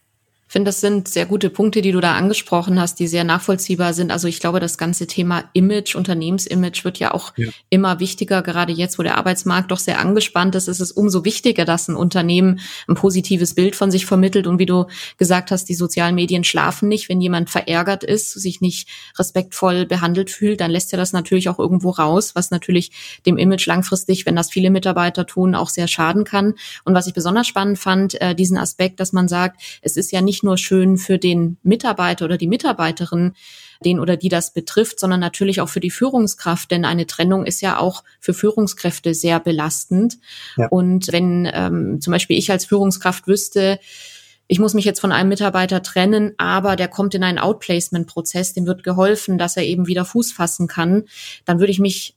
finde, 0.54 0.70
das 0.70 0.82
sind 0.82 1.08
sehr 1.08 1.28
gute 1.28 1.52
Punkte, 1.52 1.84
die 1.84 1.92
du 1.92 2.00
da 2.00 2.14
angesprochen 2.14 2.80
hast, 2.80 3.00
die 3.00 3.08
sehr 3.08 3.24
nachvollziehbar 3.24 3.94
sind. 3.94 4.12
Also 4.12 4.28
ich 4.28 4.40
glaube, 4.40 4.60
das 4.60 4.80
ganze 4.80 5.06
Thema 5.06 5.44
Image, 5.54 5.96
Unternehmensimage 5.96 6.84
wird 6.84 6.98
ja 6.98 7.14
auch 7.14 7.34
ja. 7.38 7.50
immer 7.70 8.00
wichtiger. 8.00 8.42
Gerade 8.42 8.74
jetzt, 8.74 8.98
wo 8.98 9.04
der 9.04 9.18
Arbeitsmarkt 9.18 9.70
doch 9.70 9.78
sehr 9.78 10.00
angespannt 10.00 10.56
ist, 10.56 10.68
ist 10.68 10.80
es 10.80 10.92
umso 10.92 11.24
wichtiger, 11.24 11.66
dass 11.66 11.88
ein 11.88 11.96
Unternehmen 11.96 12.60
ein 12.88 12.96
positives 12.96 13.54
Bild 13.54 13.76
von 13.76 13.92
sich 13.92 14.08
vermittelt. 14.08 14.48
Und 14.48 14.58
wie 14.58 14.66
du 14.66 14.88
gesagt 15.18 15.52
hast, 15.52 15.66
die 15.66 15.76
sozialen 15.76 16.16
Medien 16.16 16.44
schlafen 16.44 16.90
nicht. 16.90 17.10
Wenn 17.10 17.22
jemand 17.22 17.52
verärgert 17.52 18.04
ist, 18.04 18.32
sich 18.32 18.60
nicht 18.60 18.90
respektvoll 19.20 19.86
behandelt 19.86 20.32
fühlt, 20.32 20.62
dann 20.62 20.72
lässt 20.72 20.92
er 20.94 20.98
das 20.98 21.14
natürlich 21.14 21.50
auch 21.50 21.60
irgendwo 21.60 21.92
raus, 21.92 22.34
was 22.34 22.50
natürlich 22.50 22.92
dem 23.28 23.38
Image 23.38 23.68
langfristig, 23.68 24.26
wenn 24.26 24.36
das 24.36 24.50
viele 24.50 24.72
Mitarbeiter 24.72 25.28
tun, 25.28 25.54
auch 25.54 25.70
sehr 25.70 25.88
schaden 25.88 26.24
kann. 26.24 26.56
Und 26.86 26.96
was 26.96 27.06
ich 27.06 27.14
besonders 27.14 27.46
spannend 27.46 27.78
fand, 27.78 28.20
äh, 28.20 28.34
diesen 28.34 28.58
Aspekt, 28.58 29.00
dass 29.00 29.14
man 29.14 29.28
sagt, 29.28 29.62
es 29.84 29.96
ist 29.96 30.12
ja 30.12 30.22
nicht 30.22 30.39
nicht 30.40 30.44
nur 30.46 30.58
schön 30.58 30.98
für 30.98 31.18
den 31.18 31.58
Mitarbeiter 31.64 32.24
oder 32.24 32.38
die 32.38 32.48
Mitarbeiterin, 32.48 33.34
den 33.84 34.00
oder 34.00 34.16
die 34.16 34.30
das 34.30 34.54
betrifft, 34.54 35.00
sondern 35.00 35.20
natürlich 35.20 35.60
auch 35.60 35.68
für 35.68 35.82
die 35.82 35.92
Führungskraft, 35.92 36.72
denn 36.72 36.86
eine 36.86 37.08
Trennung 37.08 37.46
ist 37.46 37.62
ja 37.62 37.78
auch 37.78 38.04
für 38.20 38.34
Führungskräfte 38.34 39.14
sehr 39.14 39.40
belastend. 39.40 40.18
Ja. 40.58 40.68
Und 40.68 41.12
wenn 41.12 41.50
ähm, 41.52 42.00
zum 42.02 42.12
Beispiel 42.12 42.38
ich 42.38 42.52
als 42.52 42.66
Führungskraft 42.66 43.28
wüsste, 43.28 43.80
ich 44.48 44.60
muss 44.60 44.74
mich 44.74 44.86
jetzt 44.86 45.02
von 45.02 45.12
einem 45.12 45.30
Mitarbeiter 45.30 45.84
trennen, 45.84 46.34
aber 46.38 46.76
der 46.76 46.88
kommt 46.88 47.14
in 47.16 47.24
einen 47.24 47.38
Outplacement-Prozess, 47.38 48.54
dem 48.54 48.66
wird 48.66 48.84
geholfen, 48.84 49.38
dass 49.38 49.58
er 49.58 49.64
eben 49.64 49.88
wieder 49.88 50.06
Fuß 50.06 50.32
fassen 50.32 50.68
kann, 50.68 51.04
dann 51.46 51.60
würde 51.60 51.72
ich 51.72 51.80
mich 51.80 52.16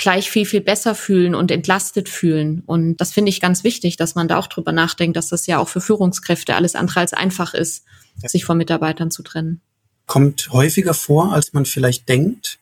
gleich 0.00 0.30
viel, 0.30 0.46
viel 0.46 0.62
besser 0.62 0.94
fühlen 0.94 1.34
und 1.34 1.50
entlastet 1.50 2.08
fühlen. 2.08 2.62
Und 2.64 2.96
das 2.96 3.12
finde 3.12 3.28
ich 3.28 3.40
ganz 3.40 3.64
wichtig, 3.64 3.98
dass 3.98 4.14
man 4.14 4.28
da 4.28 4.38
auch 4.38 4.46
drüber 4.46 4.72
nachdenkt, 4.72 5.16
dass 5.16 5.28
das 5.28 5.46
ja 5.46 5.58
auch 5.58 5.68
für 5.68 5.82
Führungskräfte 5.82 6.54
alles 6.56 6.74
andere 6.74 7.00
als 7.00 7.12
einfach 7.12 7.52
ist, 7.52 7.84
ja. 8.22 8.28
sich 8.28 8.46
von 8.46 8.56
Mitarbeitern 8.56 9.10
zu 9.10 9.22
trennen. 9.22 9.60
Kommt 10.06 10.50
häufiger 10.52 10.94
vor, 10.94 11.34
als 11.34 11.52
man 11.52 11.66
vielleicht 11.66 12.08
denkt. 12.08 12.58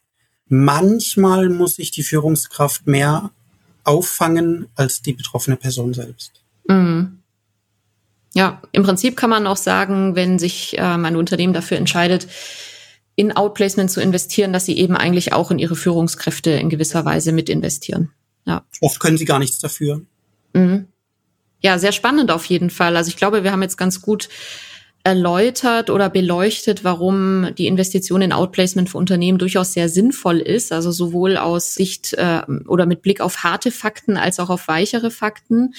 Manchmal 0.48 1.48
muss 1.48 1.76
sich 1.76 1.92
die 1.92 2.02
Führungskraft 2.02 2.86
mehr 2.88 3.30
auffangen 3.84 4.66
als 4.74 5.00
die 5.00 5.12
betroffene 5.12 5.56
Person 5.56 5.94
selbst. 5.94 6.42
Mhm. 6.66 7.20
Ja, 8.34 8.60
im 8.72 8.82
Prinzip 8.82 9.16
kann 9.16 9.30
man 9.30 9.46
auch 9.46 9.56
sagen, 9.56 10.16
wenn 10.16 10.38
sich 10.38 10.74
ähm, 10.76 11.04
ein 11.04 11.16
Unternehmen 11.16 11.52
dafür 11.52 11.78
entscheidet, 11.78 12.26
in 13.18 13.32
Outplacement 13.32 13.90
zu 13.90 14.00
investieren, 14.00 14.52
dass 14.52 14.64
sie 14.64 14.78
eben 14.78 14.96
eigentlich 14.96 15.32
auch 15.32 15.50
in 15.50 15.58
ihre 15.58 15.74
Führungskräfte 15.74 16.52
in 16.52 16.70
gewisser 16.70 17.04
Weise 17.04 17.32
mit 17.32 17.48
investieren. 17.48 18.12
Ja. 18.46 18.64
Oft 18.80 19.00
können 19.00 19.18
sie 19.18 19.24
gar 19.24 19.40
nichts 19.40 19.58
dafür. 19.58 20.02
Mhm. 20.52 20.86
Ja, 21.60 21.80
sehr 21.80 21.90
spannend 21.90 22.30
auf 22.30 22.44
jeden 22.44 22.70
Fall. 22.70 22.96
Also 22.96 23.08
ich 23.08 23.16
glaube, 23.16 23.42
wir 23.42 23.50
haben 23.50 23.62
jetzt 23.62 23.76
ganz 23.76 24.02
gut 24.02 24.28
erläutert 25.02 25.90
oder 25.90 26.08
beleuchtet, 26.10 26.84
warum 26.84 27.48
die 27.58 27.66
Investition 27.66 28.22
in 28.22 28.32
Outplacement 28.32 28.88
für 28.88 28.98
Unternehmen 28.98 29.38
durchaus 29.38 29.72
sehr 29.72 29.88
sinnvoll 29.88 30.38
ist, 30.38 30.70
also 30.70 30.92
sowohl 30.92 31.38
aus 31.38 31.74
Sicht 31.74 32.12
äh, 32.12 32.42
oder 32.68 32.86
mit 32.86 33.02
Blick 33.02 33.20
auf 33.20 33.38
harte 33.38 33.72
Fakten 33.72 34.16
als 34.16 34.38
auch 34.38 34.48
auf 34.48 34.68
weichere 34.68 35.10
Fakten. 35.10 35.74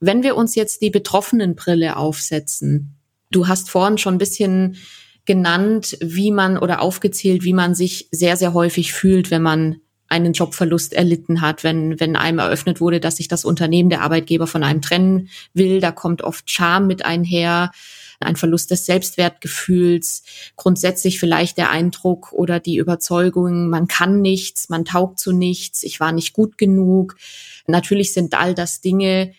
Wenn 0.00 0.22
wir 0.22 0.36
uns 0.36 0.54
jetzt 0.54 0.80
die 0.80 0.90
Betroffenenbrille 0.90 1.98
aufsetzen, 1.98 2.94
du 3.30 3.46
hast 3.46 3.68
vorhin 3.68 3.98
schon 3.98 4.14
ein 4.14 4.18
bisschen 4.18 4.78
genannt, 5.28 5.98
wie 6.00 6.32
man 6.32 6.56
oder 6.56 6.80
aufgezählt, 6.80 7.44
wie 7.44 7.52
man 7.52 7.74
sich 7.74 8.08
sehr, 8.10 8.38
sehr 8.38 8.54
häufig 8.54 8.94
fühlt, 8.94 9.30
wenn 9.30 9.42
man 9.42 9.76
einen 10.08 10.32
Jobverlust 10.32 10.94
erlitten 10.94 11.42
hat, 11.42 11.64
wenn, 11.64 12.00
wenn 12.00 12.16
einem 12.16 12.38
eröffnet 12.38 12.80
wurde, 12.80 12.98
dass 12.98 13.18
sich 13.18 13.28
das 13.28 13.44
Unternehmen, 13.44 13.90
der 13.90 14.00
Arbeitgeber 14.00 14.46
von 14.46 14.64
einem 14.64 14.80
trennen 14.80 15.28
will. 15.52 15.80
Da 15.80 15.92
kommt 15.92 16.22
oft 16.22 16.50
Scham 16.50 16.86
mit 16.86 17.04
einher, 17.04 17.72
ein 18.20 18.36
Verlust 18.36 18.70
des 18.70 18.86
Selbstwertgefühls, 18.86 20.22
grundsätzlich 20.56 21.20
vielleicht 21.20 21.58
der 21.58 21.70
Eindruck 21.70 22.32
oder 22.32 22.58
die 22.58 22.78
Überzeugung, 22.78 23.68
man 23.68 23.86
kann 23.86 24.22
nichts, 24.22 24.70
man 24.70 24.86
taugt 24.86 25.18
zu 25.18 25.32
nichts, 25.32 25.82
ich 25.82 26.00
war 26.00 26.12
nicht 26.12 26.32
gut 26.32 26.56
genug. 26.56 27.16
Natürlich 27.66 28.14
sind 28.14 28.32
all 28.34 28.54
das 28.54 28.80
Dinge, 28.80 29.34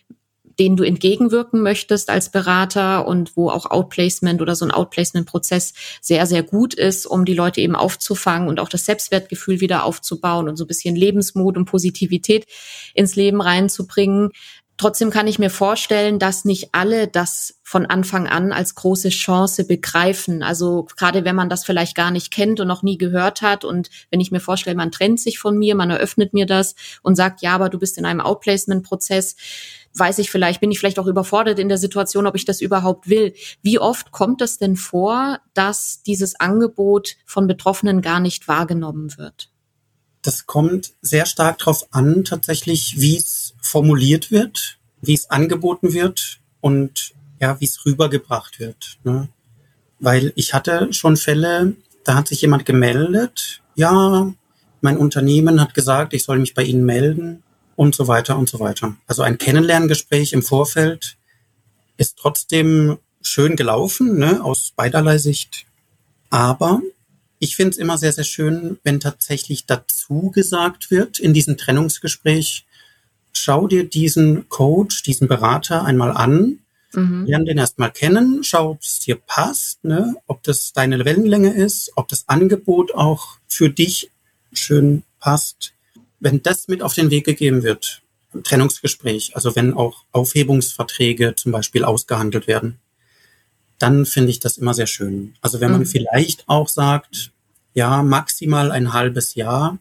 denen 0.60 0.76
du 0.76 0.84
entgegenwirken 0.84 1.62
möchtest 1.62 2.10
als 2.10 2.30
Berater 2.30 3.08
und 3.08 3.36
wo 3.38 3.50
auch 3.50 3.72
Outplacement 3.72 4.42
oder 4.42 4.56
so 4.56 4.66
ein 4.66 4.72
Outplacement-Prozess 4.72 5.74
sehr, 6.02 6.26
sehr 6.26 6.44
gut 6.44 6.74
ist, 6.74 7.06
um 7.06 7.26
die 7.26 7.34
Leute 7.34 7.62
eben 7.62 7.76
aufzufangen 7.76 8.50
und 8.50 8.60
auch 8.60 8.70
das 8.70 8.86
Selbstwertgefühl 8.86 9.62
wieder 9.62 9.86
aufzubauen 9.86 10.50
und 10.50 10.58
so 10.58 10.66
ein 10.66 10.68
bisschen 10.68 10.96
Lebensmut 10.96 11.58
und 11.58 11.66
Positivität 11.66 12.46
ins 12.94 13.16
Leben 13.16 13.42
reinzubringen. 13.42 14.32
Trotzdem 14.80 15.10
kann 15.10 15.28
ich 15.28 15.40
mir 15.40 15.50
vorstellen, 15.50 16.20
dass 16.20 16.46
nicht 16.46 16.70
alle 16.72 17.10
das 17.10 17.60
von 17.64 17.86
Anfang 17.86 18.28
an 18.28 18.54
als 18.54 18.76
große 18.76 19.10
Chance 19.10 19.66
begreifen. 19.66 20.42
Also 20.42 20.88
gerade 20.96 21.26
wenn 21.26 21.36
man 21.36 21.50
das 21.50 21.66
vielleicht 21.66 21.96
gar 21.96 22.12
nicht 22.12 22.32
kennt 22.32 22.62
und 22.62 22.68
noch 22.70 22.82
nie 22.82 22.98
gehört 22.98 23.42
hat 23.42 23.66
und 23.66 23.90
wenn 24.10 24.22
ich 24.22 24.32
mir 24.32 24.40
vorstelle, 24.40 24.78
man 24.78 24.92
trennt 24.92 25.20
sich 25.20 25.38
von 25.38 25.58
mir, 25.58 25.76
man 25.76 25.90
eröffnet 25.90 26.34
mir 26.34 26.46
das 26.46 26.76
und 27.02 27.16
sagt, 27.16 27.42
ja, 27.42 27.56
aber 27.56 27.68
du 27.68 27.78
bist 27.78 27.98
in 27.98 28.06
einem 28.06 28.22
Outplacement-Prozess, 28.22 29.36
weiß 29.94 30.20
ich 30.20 30.32
vielleicht, 30.32 30.62
bin 30.62 30.72
ich 30.72 30.80
vielleicht 30.80 31.00
auch 31.00 31.08
überfordert 31.08 31.60
in 31.60 31.70
der 31.70 31.78
Situation, 31.78 32.28
ob 32.28 32.36
ich 32.36 32.46
das 32.46 32.62
überhaupt 32.62 33.10
will. 33.10 33.34
Wie 33.62 33.80
oft 33.80 34.12
kommt 34.12 34.42
es 34.42 34.58
denn 34.58 34.76
vor, 34.76 35.40
dass 35.54 36.04
dieses 36.04 36.40
Angebot 36.40 37.16
von 37.26 37.48
Betroffenen 37.48 38.02
gar 38.02 38.20
nicht 38.20 38.48
wahrgenommen 38.48 39.18
wird? 39.18 39.52
Das 40.22 40.46
kommt 40.46 40.94
sehr 41.02 41.26
stark 41.26 41.60
darauf 41.60 41.88
an, 41.92 42.24
tatsächlich, 42.24 42.96
wie 42.98 43.18
es 43.18 43.56
formuliert 43.62 44.32
wird, 44.32 44.80
wie 45.02 45.14
es 45.14 45.30
angeboten 45.30 45.94
wird 45.94 46.40
und 46.62 47.14
ja, 47.40 47.60
wie 47.60 47.66
es 47.66 47.86
rübergebracht 47.86 48.60
wird. 48.60 49.00
Ne? 49.04 49.30
Weil 50.00 50.34
ich 50.36 50.54
hatte 50.54 50.92
schon 50.92 51.16
Fälle, 51.16 51.76
da 52.04 52.16
hat 52.16 52.28
sich 52.28 52.42
jemand 52.42 52.66
gemeldet, 52.66 53.62
ja, 53.76 54.34
mein 54.82 54.98
Unternehmen 54.98 55.62
hat 55.62 55.74
gesagt, 55.74 56.14
ich 56.14 56.24
soll 56.24 56.40
mich 56.40 56.54
bei 56.54 56.64
Ihnen 56.64 56.86
melden 56.86 57.44
und 57.80 57.96
so 57.96 58.10
weiter 58.10 58.38
und 58.38 58.50
so 58.50 58.60
weiter. 58.60 58.98
Also 59.08 59.22
ein 59.22 59.38
Kennenlerngespräch 59.38 60.34
im 60.34 60.44
Vorfeld 60.44 61.16
ist 61.96 62.18
trotzdem 62.18 62.98
schön 63.22 63.56
gelaufen, 63.56 64.20
ne, 64.20 64.44
aus 64.44 64.74
beiderlei 64.76 65.18
Sicht. 65.18 65.66
Aber 66.30 66.82
ich 67.40 67.56
finde 67.56 67.70
es 67.70 67.78
immer 67.78 67.98
sehr, 67.98 68.12
sehr 68.12 68.26
schön, 68.26 68.80
wenn 68.84 69.00
tatsächlich 69.00 69.66
dazu 69.66 70.30
gesagt 70.36 70.92
wird 70.92 71.20
in 71.20 71.34
diesem 71.34 71.56
Trennungsgespräch, 71.56 72.66
schau 73.32 73.66
dir 73.66 73.88
diesen 73.88 74.50
Coach, 74.50 75.02
diesen 75.04 75.30
Berater 75.30 75.86
einmal 75.86 76.12
an, 76.12 76.60
mhm. 76.92 77.28
lern 77.28 77.46
den 77.46 77.60
erstmal 77.60 77.92
kennen, 77.92 78.44
schau, 78.44 78.72
ob 78.72 78.82
es 78.82 79.00
dir 79.00 79.16
passt, 79.16 79.86
ne, 79.86 80.16
ob 80.28 80.44
das 80.44 80.74
deine 80.74 81.06
Wellenlänge 81.06 81.54
ist, 81.54 81.94
ob 81.96 82.10
das 82.10 82.28
Angebot 82.28 82.94
auch 82.94 83.38
für 83.48 83.70
dich 83.70 84.12
schön 84.52 85.04
passt 85.22 85.72
wenn 86.20 86.42
das 86.42 86.68
mit 86.68 86.82
auf 86.82 86.94
den 86.94 87.10
Weg 87.10 87.26
gegeben 87.26 87.64
wird, 87.64 88.02
Trennungsgespräch, 88.44 89.36
also 89.36 89.56
wenn 89.56 89.74
auch 89.74 90.04
Aufhebungsverträge 90.12 91.36
zum 91.36 91.52
Beispiel 91.52 91.84
ausgehandelt 91.84 92.48
werden, 92.48 92.80
dann 93.80 94.06
finde 94.06 94.30
ich 94.30 94.40
das 94.40 94.58
immer 94.58 94.74
sehr 94.74 94.88
schön. 94.88 95.36
Also 95.42 95.62
wenn 95.62 95.72
man 95.72 95.82
mhm. 95.82 95.86
vielleicht 95.86 96.48
auch 96.48 96.68
sagt, 96.68 97.32
ja, 97.74 98.04
maximal 98.04 98.72
ein 98.72 98.94
halbes 98.94 99.36
Jahr. 99.36 99.78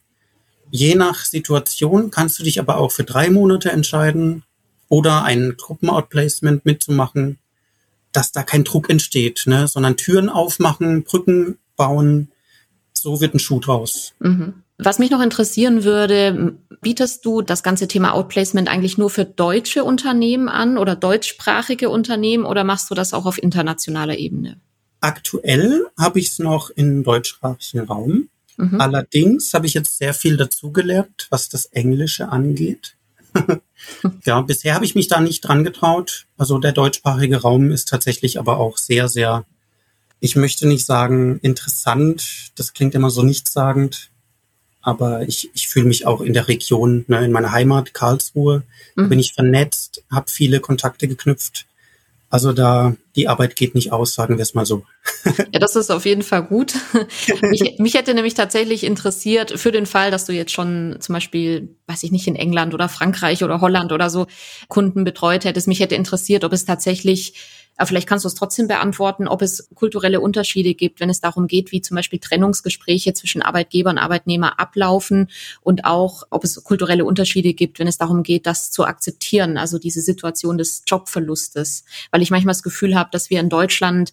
Je 0.71 0.95
nach 0.95 1.25
Situation 1.25 2.11
kannst 2.11 2.39
du 2.39 2.45
dich 2.45 2.61
aber 2.61 2.77
auch 2.77 2.93
für 2.93 3.05
drei 3.05 3.31
Monate 3.31 3.73
entscheiden 3.73 4.45
oder 4.89 5.25
ein 5.25 5.57
Gruppenoutplacement 5.57 6.65
mitzumachen, 6.65 7.39
dass 8.13 8.33
da 8.33 8.43
kein 8.43 8.65
Druck 8.65 8.91
entsteht, 8.91 9.45
ne? 9.47 9.67
sondern 9.67 9.97
Türen 9.97 10.29
aufmachen, 10.29 11.05
Brücken 11.05 11.59
bauen. 11.77 12.31
So 12.93 13.21
wird 13.21 13.35
ein 13.35 13.39
Schuh 13.39 13.61
draus. 13.61 14.15
Mhm. 14.19 14.63
Was 14.79 15.01
mich 15.01 15.11
noch 15.11 15.21
interessieren 15.21 15.83
würde, 15.83 16.57
bietest 16.81 17.25
du 17.25 17.43
das 17.43 17.65
ganze 17.65 17.89
Thema 17.89 18.15
Outplacement 18.15 18.69
eigentlich 18.69 18.97
nur 18.97 19.11
für 19.11 19.25
deutsche 19.25 19.83
Unternehmen 19.83 20.49
an 20.49 20.79
oder 20.79 20.95
deutschsprachige 20.95 21.91
Unternehmen 21.91 22.45
oder 22.45 22.63
machst 22.63 22.89
du 22.91 22.95
das 22.95 23.13
auch 23.13 23.27
auf 23.27 23.43
internationaler 23.43 24.17
Ebene? 24.17 24.61
Aktuell 25.01 25.85
habe 25.99 26.21
ich 26.21 26.29
es 26.29 26.39
noch 26.39 26.71
im 26.71 27.03
deutschsprachigen 27.03 27.87
Raum. 27.87 28.29
Mhm. 28.57 28.81
Allerdings 28.81 29.53
habe 29.53 29.67
ich 29.67 29.75
jetzt 29.75 29.99
sehr 29.99 30.15
viel 30.15 30.37
dazugelernt, 30.37 31.27
was 31.31 31.49
das 31.49 31.67
Englische 31.67 32.29
angeht. 32.29 32.97
ja, 34.25 34.41
bisher 34.43 34.75
habe 34.75 34.85
ich 34.85 34.95
mich 34.95 35.09
da 35.09 35.21
nicht 35.21 35.41
dran 35.41 35.65
getraut. 35.65 36.27
Also 36.37 36.59
der 36.59 36.73
deutschsprachige 36.73 37.43
Raum 37.43 37.71
ist 37.71 37.89
tatsächlich 37.89 38.39
aber 38.39 38.59
auch 38.59 38.79
sehr, 38.79 39.09
sehr, 39.09 39.45
ich 40.21 40.37
möchte 40.37 40.69
nicht 40.69 40.87
sagen 40.87 41.39
interessant, 41.43 42.53
das 42.57 42.73
klingt 42.73 42.95
immer 42.95 43.11
so 43.11 43.23
nichtssagend, 43.23 44.11
aber 44.89 45.23
ich, 45.29 45.51
ich 45.55 45.69
fühle 45.69 45.87
mich 45.87 46.07
auch 46.07 46.21
in 46.21 46.33
der 46.33 46.49
Region, 46.49 47.05
ne, 47.09 47.25
in 47.25 47.33
meiner 47.33 47.53
Heimat 47.53 47.93
Karlsruhe, 47.93 48.63
mhm. 48.97 49.09
bin 49.09 49.19
ich 49.19 49.35
vernetzt, 49.35 50.03
habe 50.11 50.31
viele 50.31 50.61
Kontakte 50.61 51.07
geknüpft 51.07 51.67
also 52.31 52.53
da, 52.53 52.95
die 53.17 53.27
Arbeit 53.27 53.57
geht 53.57 53.75
nicht 53.75 53.91
aus, 53.91 54.13
sagen 54.13 54.37
wir 54.37 54.43
es 54.43 54.53
mal 54.53 54.67
so. 54.67 54.85
Ja, 55.53 55.61
das 55.61 55.77
ist 55.77 55.91
auf 55.91 56.05
jeden 56.05 56.23
Fall 56.23 56.43
gut. 56.43 56.75
mich, 57.41 57.77
mich 57.79 57.95
hätte 57.95 58.13
nämlich 58.13 58.35
tatsächlich 58.35 58.85
interessiert, 58.85 59.59
für 59.59 59.73
den 59.73 59.87
Fall, 59.87 60.11
dass 60.11 60.27
du 60.27 60.33
jetzt 60.33 60.53
schon 60.53 60.97
zum 61.01 61.15
Beispiel, 61.15 61.75
weiß 61.87 62.03
ich 62.03 62.13
nicht, 62.13 62.27
in 62.27 62.37
England 62.37 62.75
oder 62.75 62.91
Frankreich 62.91 63.43
oder 63.43 63.63
Holland 63.63 63.93
oder 63.93 64.11
so 64.11 64.27
Kunden 64.69 65.05
betreut 65.05 65.45
hättest, 65.45 65.69
mich 65.69 65.81
hätte 65.81 65.95
interessiert, 65.95 66.45
ob 66.45 66.53
es 66.53 66.67
tatsächlich 66.67 67.35
aber 67.79 67.87
vielleicht 67.87 68.09
kannst 68.09 68.25
du 68.25 68.29
es 68.29 68.35
trotzdem 68.35 68.67
beantworten, 68.67 69.29
ob 69.29 69.41
es 69.41 69.69
kulturelle 69.75 70.21
Unterschiede 70.21 70.75
gibt, 70.75 70.99
wenn 70.99 71.11
es 71.11 71.21
darum 71.21 71.47
geht, 71.47 71.71
wie 71.71 71.81
zum 71.81 71.95
Beispiel 71.95 72.19
Trennungsgespräche 72.19 73.15
zwischen 73.15 73.41
Arbeitgeber 73.41 73.91
und 73.91 73.99
Arbeitnehmer 73.99 74.59
ablaufen 74.59 75.29
und 75.63 75.85
auch, 75.85 76.25
ob 76.31 76.43
es 76.43 76.63
kulturelle 76.65 77.05
Unterschiede 77.05 77.55
gibt, 77.55 77.79
wenn 77.79 77.87
es 77.87 77.97
darum 77.97 78.25
geht, 78.25 78.47
das 78.47 78.73
zu 78.73 78.85
akzeptieren, 78.85 79.57
also 79.57 79.79
diese 79.79 80.01
Situation 80.01 80.59
des 80.59 80.83
Jobverlustes. 80.89 81.85
Weil 82.11 82.21
ich 82.21 82.33
manchmal 82.33 82.53
das 82.53 82.65
Gefühl 82.65 82.97
habe, 82.97 83.11
dass 83.13 83.31
wir 83.31 83.39
in 83.39 83.49
Deutschland 83.49 84.13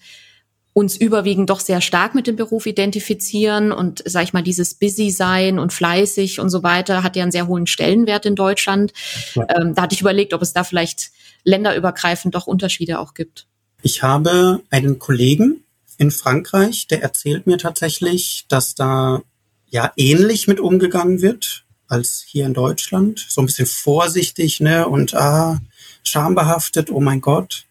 uns 0.74 0.96
überwiegend 0.96 1.50
doch 1.50 1.62
sehr 1.62 1.82
stark 1.82 2.14
mit 2.14 2.28
dem 2.28 2.36
Beruf 2.36 2.68
identifizieren 2.68 3.72
und 3.72 4.04
sag 4.06 4.26
ich 4.26 4.34
mal 4.34 4.44
dieses 4.44 4.76
Busy 4.76 5.10
sein 5.10 5.58
und 5.58 5.74
fleißig 5.74 6.40
und 6.40 6.50
so 6.50 6.62
weiter 6.62 7.02
hat 7.02 7.16
ja 7.16 7.24
einen 7.24 7.32
sehr 7.32 7.48
hohen 7.48 7.66
Stellenwert 7.66 8.28
in 8.28 8.36
Deutschland. 8.36 8.94
Ja. 9.34 9.48
Ähm, 9.56 9.74
da 9.74 9.84
hatte 9.84 9.96
ich 9.96 10.02
überlegt, 10.02 10.34
ob 10.34 10.42
es 10.44 10.54
da 10.54 10.64
vielleicht 10.64 11.12
länderübergreifend 11.46 12.36
doch 12.36 12.46
Unterschiede 12.46 13.00
auch 13.00 13.14
gibt. 13.14 13.48
Ich 13.86 14.02
habe 14.02 14.64
einen 14.72 14.98
Kollegen 14.98 15.64
in 16.00 16.10
Frankreich, 16.10 16.88
der 16.88 17.04
erzählt 17.04 17.46
mir 17.46 17.60
tatsächlich, 17.60 18.46
dass 18.48 18.74
da 18.74 19.22
ja 19.70 19.94
ähnlich 19.96 20.48
mit 20.48 20.60
umgegangen 20.60 21.22
wird 21.22 21.66
als 21.88 22.26
hier 22.28 22.48
in 22.48 22.56
Deutschland. 22.56 23.24
So 23.30 23.44
ein 23.44 23.46
bisschen 23.46 23.68
vorsichtig, 23.68 24.60
ne? 24.60 24.88
Und 24.88 25.14
ah, 25.14 25.60
schambehaftet, 26.04 26.90
oh 26.90 27.00
mein 27.00 27.22
Gott. 27.22 27.68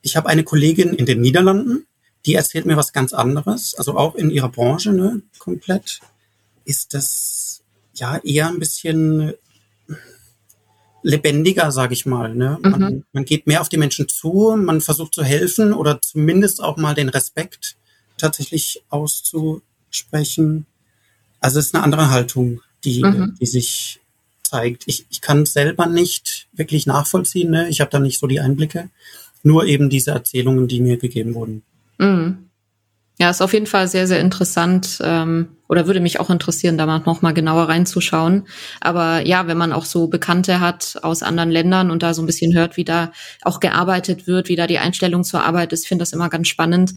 Ich 0.00 0.16
habe 0.16 0.30
eine 0.30 0.42
Kollegin 0.42 0.94
in 0.94 1.04
den 1.04 1.20
Niederlanden, 1.20 1.86
die 2.24 2.32
erzählt 2.32 2.64
mir 2.64 2.78
was 2.78 2.94
ganz 2.94 3.12
anderes, 3.12 3.74
also 3.74 3.94
auch 3.94 4.14
in 4.14 4.30
ihrer 4.30 4.48
Branche, 4.48 4.94
ne, 4.94 5.20
komplett. 5.38 6.00
Ist 6.64 6.94
das 6.94 7.60
ja 7.92 8.16
eher 8.24 8.48
ein 8.48 8.58
bisschen 8.58 9.34
lebendiger, 11.06 11.70
sage 11.70 11.94
ich 11.94 12.04
mal. 12.04 12.34
Ne? 12.34 12.58
Man, 12.62 12.80
mhm. 12.80 13.04
man 13.12 13.24
geht 13.24 13.46
mehr 13.46 13.60
auf 13.60 13.68
die 13.68 13.78
Menschen 13.78 14.08
zu, 14.08 14.56
man 14.58 14.80
versucht 14.80 15.14
zu 15.14 15.22
helfen 15.22 15.72
oder 15.72 16.02
zumindest 16.02 16.60
auch 16.60 16.76
mal 16.76 16.94
den 16.94 17.08
Respekt 17.08 17.76
tatsächlich 18.18 18.82
auszusprechen. 18.88 20.66
Also 21.38 21.60
es 21.60 21.66
ist 21.66 21.74
eine 21.76 21.84
andere 21.84 22.10
Haltung, 22.10 22.60
die, 22.82 23.04
mhm. 23.04 23.36
die 23.40 23.46
sich 23.46 24.00
zeigt. 24.42 24.82
Ich, 24.86 25.06
ich 25.08 25.20
kann 25.20 25.46
selber 25.46 25.86
nicht 25.86 26.48
wirklich 26.52 26.86
nachvollziehen. 26.86 27.52
Ne? 27.52 27.68
Ich 27.68 27.80
habe 27.80 27.90
da 27.90 28.00
nicht 28.00 28.18
so 28.18 28.26
die 28.26 28.40
Einblicke. 28.40 28.90
Nur 29.44 29.64
eben 29.66 29.88
diese 29.88 30.10
Erzählungen, 30.10 30.66
die 30.66 30.80
mir 30.80 30.96
gegeben 30.96 31.34
wurden. 31.34 31.62
Mhm. 31.98 32.45
Ja, 33.18 33.30
ist 33.30 33.40
auf 33.40 33.54
jeden 33.54 33.66
Fall 33.66 33.88
sehr, 33.88 34.06
sehr 34.06 34.20
interessant 34.20 34.98
ähm, 35.02 35.56
oder 35.68 35.86
würde 35.86 36.00
mich 36.00 36.20
auch 36.20 36.28
interessieren, 36.28 36.76
da 36.76 36.84
mal 36.84 37.00
noch 37.06 37.22
mal 37.22 37.32
genauer 37.32 37.68
reinzuschauen. 37.70 38.46
Aber 38.82 39.26
ja, 39.26 39.46
wenn 39.46 39.56
man 39.56 39.72
auch 39.72 39.86
so 39.86 40.08
Bekannte 40.08 40.60
hat 40.60 40.98
aus 41.02 41.22
anderen 41.22 41.50
Ländern 41.50 41.90
und 41.90 42.02
da 42.02 42.12
so 42.12 42.20
ein 42.20 42.26
bisschen 42.26 42.54
hört, 42.54 42.76
wie 42.76 42.84
da 42.84 43.12
auch 43.40 43.58
gearbeitet 43.58 44.26
wird, 44.26 44.50
wie 44.50 44.56
da 44.56 44.66
die 44.66 44.78
Einstellung 44.78 45.24
zur 45.24 45.44
Arbeit 45.44 45.72
ist, 45.72 45.86
finde 45.86 46.02
das 46.02 46.12
immer 46.12 46.28
ganz 46.28 46.48
spannend. 46.48 46.94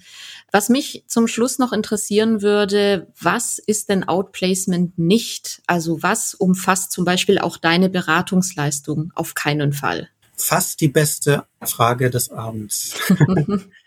Was 0.52 0.68
mich 0.68 1.06
zum 1.08 1.28
Schluss 1.28 1.58
noch 1.58 1.72
interessieren 1.72 2.42
würde, 2.42 3.08
was 3.18 3.58
ist 3.58 3.88
denn 3.88 4.06
Outplacement 4.06 5.00
nicht? 5.00 5.62
Also 5.68 6.04
was 6.04 6.34
umfasst 6.34 6.92
zum 6.92 7.06
Beispiel 7.06 7.40
auch 7.40 7.56
deine 7.56 7.90
Beratungsleistung? 7.90 9.14
Auf 9.16 9.36
keinen 9.36 9.72
Fall. 9.72 10.10
Fast 10.36 10.82
die 10.82 10.88
beste 10.90 11.46
Frage 11.62 12.10
des 12.10 12.30
Abends. 12.30 12.96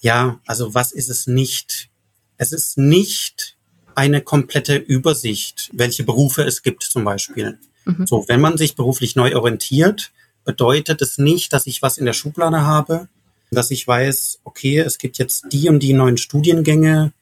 Ja, 0.00 0.40
also 0.46 0.74
was 0.74 0.92
ist 0.92 1.08
es 1.08 1.26
nicht? 1.26 1.90
Es 2.36 2.52
ist 2.52 2.78
nicht 2.78 3.56
eine 3.94 4.20
komplette 4.20 4.76
Übersicht, 4.76 5.70
welche 5.72 6.04
Berufe 6.04 6.42
es 6.42 6.62
gibt 6.62 6.84
zum 6.84 7.04
Beispiel. 7.04 7.58
Mhm. 7.84 8.06
So, 8.06 8.24
wenn 8.28 8.40
man 8.40 8.56
sich 8.56 8.76
beruflich 8.76 9.16
neu 9.16 9.34
orientiert, 9.34 10.12
bedeutet 10.44 11.02
es 11.02 11.18
nicht, 11.18 11.52
dass 11.52 11.66
ich 11.66 11.82
was 11.82 11.98
in 11.98 12.06
der 12.06 12.12
Schublade 12.12 12.62
habe, 12.62 13.08
dass 13.50 13.70
ich 13.70 13.86
weiß, 13.86 14.40
okay, 14.44 14.78
es 14.78 14.98
gibt 14.98 15.18
jetzt 15.18 15.46
die 15.52 15.68
und 15.68 15.80
die 15.80 15.94
neuen 15.94 16.16
Studiengänge. 16.16 17.12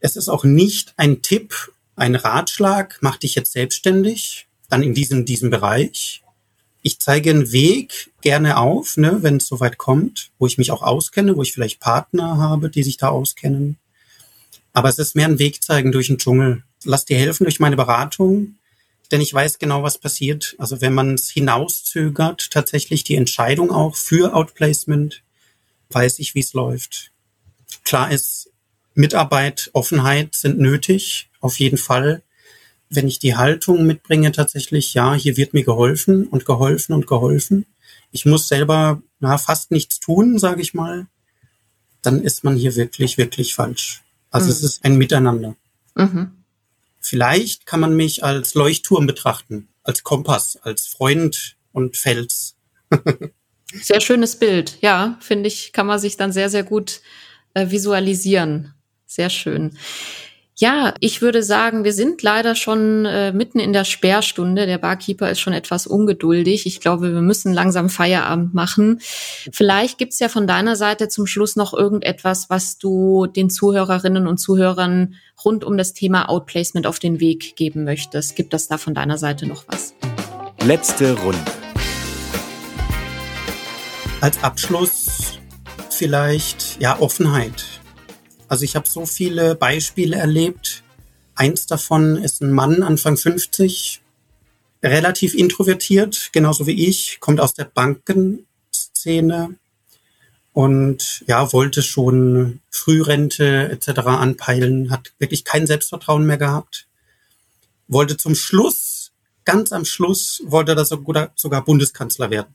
Es 0.00 0.16
ist 0.16 0.28
auch 0.28 0.44
nicht 0.44 0.94
ein 0.96 1.22
Tipp, 1.22 1.72
ein 1.96 2.14
Ratschlag, 2.14 2.98
mach 3.00 3.16
dich 3.16 3.34
jetzt 3.34 3.52
selbstständig, 3.52 4.46
dann 4.68 4.82
in 4.82 4.94
diesem, 4.94 5.24
diesem 5.24 5.50
Bereich, 5.50 6.22
ich 6.86 7.00
zeige 7.00 7.30
einen 7.30 7.50
Weg 7.50 8.12
gerne 8.20 8.58
auf, 8.58 8.96
ne, 8.96 9.18
wenn 9.24 9.38
es 9.38 9.48
soweit 9.48 9.76
kommt, 9.76 10.30
wo 10.38 10.46
ich 10.46 10.56
mich 10.56 10.70
auch 10.70 10.82
auskenne, 10.82 11.36
wo 11.36 11.42
ich 11.42 11.52
vielleicht 11.52 11.80
Partner 11.80 12.36
habe, 12.38 12.70
die 12.70 12.84
sich 12.84 12.96
da 12.96 13.08
auskennen. 13.08 13.76
Aber 14.72 14.88
es 14.88 15.00
ist 15.00 15.16
mehr 15.16 15.26
ein 15.26 15.40
Weg 15.40 15.64
zeigen 15.64 15.90
durch 15.90 16.06
den 16.06 16.18
Dschungel. 16.18 16.62
Lass 16.84 17.04
dir 17.04 17.18
helfen 17.18 17.42
durch 17.42 17.58
meine 17.58 17.74
Beratung, 17.74 18.54
denn 19.10 19.20
ich 19.20 19.34
weiß 19.34 19.58
genau, 19.58 19.82
was 19.82 19.98
passiert. 19.98 20.54
Also 20.58 20.80
wenn 20.80 20.94
man 20.94 21.14
es 21.14 21.28
hinauszögert, 21.28 22.52
tatsächlich 22.52 23.02
die 23.02 23.16
Entscheidung 23.16 23.72
auch 23.72 23.96
für 23.96 24.32
Outplacement, 24.32 25.24
weiß 25.90 26.20
ich, 26.20 26.36
wie 26.36 26.40
es 26.40 26.52
läuft. 26.52 27.10
Klar 27.82 28.12
ist, 28.12 28.52
Mitarbeit, 28.94 29.70
Offenheit 29.72 30.36
sind 30.36 30.60
nötig, 30.60 31.30
auf 31.40 31.58
jeden 31.58 31.78
Fall 31.78 32.22
wenn 32.88 33.08
ich 33.08 33.18
die 33.18 33.36
Haltung 33.36 33.86
mitbringe, 33.86 34.32
tatsächlich, 34.32 34.94
ja, 34.94 35.14
hier 35.14 35.36
wird 35.36 35.54
mir 35.54 35.64
geholfen 35.64 36.26
und 36.26 36.44
geholfen 36.44 36.92
und 36.92 37.06
geholfen. 37.06 37.66
Ich 38.12 38.26
muss 38.26 38.48
selber 38.48 39.02
na, 39.20 39.38
fast 39.38 39.70
nichts 39.70 40.00
tun, 40.00 40.38
sage 40.38 40.62
ich 40.62 40.74
mal, 40.74 41.06
dann 42.02 42.22
ist 42.22 42.44
man 42.44 42.56
hier 42.56 42.76
wirklich, 42.76 43.18
wirklich 43.18 43.54
falsch. 43.54 44.02
Also 44.30 44.46
mhm. 44.46 44.52
es 44.52 44.62
ist 44.62 44.84
ein 44.84 44.96
Miteinander. 44.96 45.56
Mhm. 45.94 46.32
Vielleicht 47.00 47.66
kann 47.66 47.80
man 47.80 47.96
mich 47.96 48.24
als 48.24 48.54
Leuchtturm 48.54 49.06
betrachten, 49.06 49.68
als 49.82 50.02
Kompass, 50.02 50.56
als 50.56 50.86
Freund 50.86 51.56
und 51.72 51.96
Fels. 51.96 52.56
sehr 53.72 54.00
schönes 54.00 54.38
Bild, 54.38 54.78
ja, 54.80 55.18
finde 55.20 55.48
ich, 55.48 55.72
kann 55.72 55.86
man 55.86 55.98
sich 55.98 56.16
dann 56.16 56.32
sehr, 56.32 56.50
sehr 56.50 56.64
gut 56.64 57.00
äh, 57.54 57.70
visualisieren. 57.70 58.74
Sehr 59.06 59.30
schön. 59.30 59.78
Ja, 60.58 60.94
ich 61.00 61.20
würde 61.20 61.42
sagen, 61.42 61.84
wir 61.84 61.92
sind 61.92 62.22
leider 62.22 62.54
schon 62.54 63.04
äh, 63.04 63.30
mitten 63.30 63.58
in 63.58 63.74
der 63.74 63.84
Sperrstunde. 63.84 64.64
Der 64.64 64.78
Barkeeper 64.78 65.30
ist 65.30 65.40
schon 65.40 65.52
etwas 65.52 65.86
ungeduldig. 65.86 66.64
Ich 66.64 66.80
glaube, 66.80 67.12
wir 67.12 67.20
müssen 67.20 67.52
langsam 67.52 67.90
Feierabend 67.90 68.54
machen. 68.54 69.00
Vielleicht 69.52 69.98
gibt's 69.98 70.18
ja 70.18 70.30
von 70.30 70.46
deiner 70.46 70.74
Seite 70.74 71.08
zum 71.08 71.26
Schluss 71.26 71.56
noch 71.56 71.74
irgendetwas, 71.74 72.48
was 72.48 72.78
du 72.78 73.26
den 73.26 73.50
Zuhörerinnen 73.50 74.26
und 74.26 74.38
Zuhörern 74.38 75.16
rund 75.44 75.62
um 75.62 75.76
das 75.76 75.92
Thema 75.92 76.30
Outplacement 76.30 76.86
auf 76.86 76.98
den 77.00 77.20
Weg 77.20 77.54
geben 77.56 77.84
möchtest. 77.84 78.34
Gibt 78.34 78.54
es 78.54 78.66
da 78.66 78.78
von 78.78 78.94
deiner 78.94 79.18
Seite 79.18 79.46
noch 79.46 79.64
was? 79.68 79.92
Letzte 80.64 81.18
Runde. 81.18 81.38
Als 84.22 84.42
Abschluss 84.42 85.38
vielleicht 85.90 86.80
ja 86.80 86.98
Offenheit 86.98 87.75
also 88.48 88.64
ich 88.64 88.76
habe 88.76 88.88
so 88.88 89.06
viele 89.06 89.54
Beispiele 89.54 90.16
erlebt. 90.16 90.82
Eins 91.34 91.66
davon 91.66 92.16
ist 92.16 92.42
ein 92.42 92.52
Mann, 92.52 92.82
Anfang 92.82 93.16
50, 93.16 94.00
relativ 94.82 95.34
introvertiert, 95.34 96.30
genauso 96.32 96.66
wie 96.66 96.86
ich, 96.88 97.20
kommt 97.20 97.40
aus 97.40 97.54
der 97.54 97.64
Bankenszene 97.64 99.56
und 100.52 101.22
ja, 101.26 101.52
wollte 101.52 101.82
schon 101.82 102.60
Frührente 102.70 103.68
etc. 103.68 104.00
anpeilen, 104.06 104.90
hat 104.90 105.12
wirklich 105.18 105.44
kein 105.44 105.66
Selbstvertrauen 105.66 106.24
mehr 106.24 106.38
gehabt. 106.38 106.86
Wollte 107.88 108.16
zum 108.16 108.34
Schluss, 108.34 109.12
ganz 109.44 109.72
am 109.72 109.84
Schluss, 109.84 110.42
wollte 110.46 110.72
er 110.72 110.84
sogar, 110.86 111.30
sogar 111.34 111.62
Bundeskanzler 111.62 112.30
werden. 112.30 112.54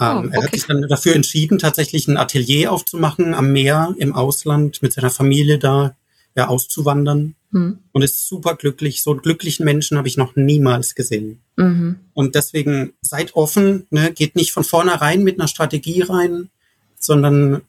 Ähm, 0.00 0.16
oh, 0.16 0.18
okay. 0.20 0.30
Er 0.32 0.42
hat 0.42 0.52
sich 0.52 0.66
dann 0.66 0.82
dafür 0.88 1.14
entschieden, 1.14 1.58
tatsächlich 1.58 2.08
ein 2.08 2.16
Atelier 2.16 2.72
aufzumachen 2.72 3.34
am 3.34 3.52
Meer 3.52 3.94
im 3.98 4.14
Ausland 4.14 4.82
mit 4.82 4.92
seiner 4.92 5.10
Familie 5.10 5.58
da 5.58 5.94
ja, 6.36 6.48
auszuwandern 6.48 7.34
mhm. 7.50 7.78
und 7.92 8.02
ist 8.02 8.26
super 8.26 8.54
glücklich. 8.54 9.02
So 9.02 9.10
einen 9.10 9.22
glücklichen 9.22 9.64
Menschen 9.64 9.98
habe 9.98 10.08
ich 10.08 10.16
noch 10.16 10.36
niemals 10.36 10.94
gesehen. 10.94 11.40
Mhm. 11.56 11.98
Und 12.14 12.34
deswegen 12.34 12.94
seid 13.02 13.34
offen, 13.34 13.86
ne? 13.90 14.12
geht 14.12 14.36
nicht 14.36 14.52
von 14.52 14.64
vornherein 14.64 15.22
mit 15.22 15.38
einer 15.38 15.48
Strategie 15.48 16.02
rein, 16.02 16.50
sondern 16.98 17.62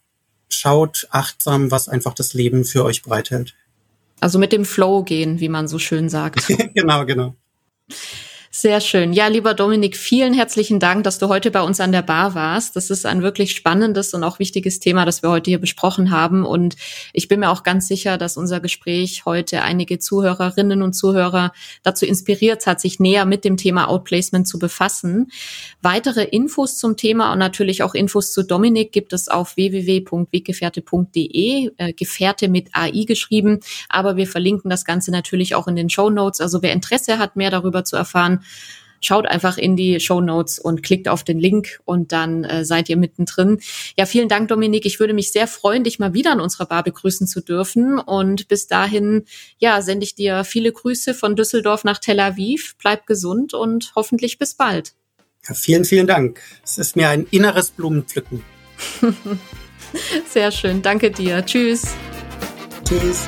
schaut 0.50 1.08
achtsam, 1.12 1.72
was 1.72 1.89
einfach 1.89 2.13
das 2.13 2.34
Leben 2.34 2.65
für 2.65 2.86
euch 2.86 3.02
bereithält. 3.04 3.56
Also 4.20 4.38
mit 4.38 4.52
dem 4.52 4.65
Flow 4.65 5.04
gehen, 5.04 5.39
wie 5.39 5.50
man 5.50 5.67
so 5.67 5.80
schön 5.80 6.08
sagt. 6.08 6.48
genau, 6.76 7.06
genau. 7.06 7.36
Sehr 8.54 8.82
schön. 8.82 9.14
Ja, 9.14 9.28
lieber 9.28 9.54
Dominik, 9.54 9.96
vielen 9.96 10.34
herzlichen 10.34 10.82
Dank, 10.82 11.06
dass 11.06 11.20
du 11.20 11.30
heute 11.30 11.52
bei 11.52 11.62
uns 11.62 11.80
an 11.80 11.94
der 11.94 12.02
Bar 12.02 12.36
warst. 12.36 12.76
Das 12.76 12.90
ist 12.90 13.06
ein 13.06 13.22
wirklich 13.22 13.56
spannendes 13.56 14.14
und 14.14 14.26
auch 14.26 14.40
wichtiges 14.40 14.82
Thema, 14.82 15.06
das 15.06 15.24
wir 15.24 15.30
heute 15.30 15.50
hier 15.50 15.62
besprochen 15.62 16.12
haben. 16.12 16.46
Und 16.46 16.76
ich 17.14 17.30
bin 17.30 17.40
mir 17.40 17.50
auch 17.50 17.64
ganz 17.64 17.88
sicher, 17.88 18.18
dass 18.18 18.36
unser 18.36 18.60
Gespräch 18.60 19.24
heute 19.24 19.62
einige 19.62 20.00
Zuhörerinnen 20.00 20.82
und 20.82 20.92
Zuhörer 20.92 21.54
dazu 21.84 22.06
inspiriert 22.06 22.68
hat, 22.68 22.82
sich 22.82 23.00
näher 23.00 23.24
mit 23.24 23.46
dem 23.46 23.56
Thema 23.56 23.88
Outplacement 23.88 24.46
zu 24.46 24.60
befassen. 24.60 25.32
Weitere 25.82 26.26
Infos 26.26 26.78
zum 26.78 26.98
Thema 26.98 27.32
und 27.32 27.40
natürlich 27.40 27.84
auch 27.84 27.94
Infos 27.94 28.34
zu 28.34 28.44
Dominik 28.44 28.92
gibt 28.92 29.14
es 29.14 29.30
auf 29.30 29.56
www.weggefährte.de, 29.56 31.72
äh, 31.78 31.94
Gefährte 31.94 32.50
mit 32.50 32.68
AI 32.74 33.06
geschrieben. 33.06 33.62
Aber 33.88 34.18
wir 34.18 34.28
verlinken 34.28 34.70
das 34.70 34.84
Ganze 34.84 35.12
natürlich 35.12 35.56
auch 35.56 35.70
in 35.70 35.78
den 35.78 35.90
Show 35.90 36.10
Notes. 36.10 36.42
Also 36.42 36.62
wer 36.62 36.74
Interesse 36.74 37.18
hat, 37.18 37.38
mehr 37.38 37.50
darüber 37.50 37.86
zu 37.86 37.96
erfahren, 37.96 38.40
schaut 39.01 39.25
einfach 39.25 39.58
in 39.58 39.75
die 39.75 39.99
Show 39.99 40.21
Notes 40.21 40.60
und 40.60 40.84
klickt 40.84 41.08
auf 41.08 41.23
den 41.23 41.39
Link 41.39 41.80
und 41.86 42.12
dann 42.12 42.43
äh, 42.43 42.63
seid 42.63 42.88
ihr 42.88 42.97
mittendrin. 42.97 43.60
Ja, 43.97 44.06
vielen 44.06 44.30
Dank, 44.30 44.47
Dominik. 44.47 44.86
Ich 44.86 44.99
würde 44.99 45.13
mich 45.13 45.32
sehr 45.32 45.47
freuen, 45.47 45.84
dich 45.84 45.99
mal 45.99 46.13
wieder 46.13 46.32
an 46.32 46.39
unserer 46.39 46.67
Bar 46.67 46.84
begrüßen 46.84 47.27
zu 47.27 47.41
dürfen. 47.41 47.99
Und 47.99 48.47
bis 48.47 48.67
dahin, 48.67 49.25
ja, 49.58 49.82
sende 49.82 50.06
ich 50.06 50.15
dir 50.15 50.43
viele 50.43 50.71
Grüße 50.71 51.13
von 51.13 51.36
Düsseldorf 51.36 51.84
nach 51.84 51.99
Tel 51.99 52.19
Aviv. 52.19 52.75
Bleib 52.77 53.08
gesund 53.08 53.54
und 53.54 53.91
hoffentlich 53.95 54.38
bis 54.38 54.54
bald. 54.54 54.93
Ja, 55.47 55.56
vielen, 55.56 55.86
vielen 55.86 56.08
Dank. 56.08 56.39
Es 56.63 56.77
ist 56.77 56.95
mir 56.95 57.10
ein 57.10 57.25
inneres 57.32 57.71
Blumenpflücken. 57.71 58.43
sehr 60.30 60.51
schön. 60.51 60.82
Danke 60.82 61.10
dir. 61.10 61.43
Tschüss. 61.45 61.95
Tschüss. 62.88 63.27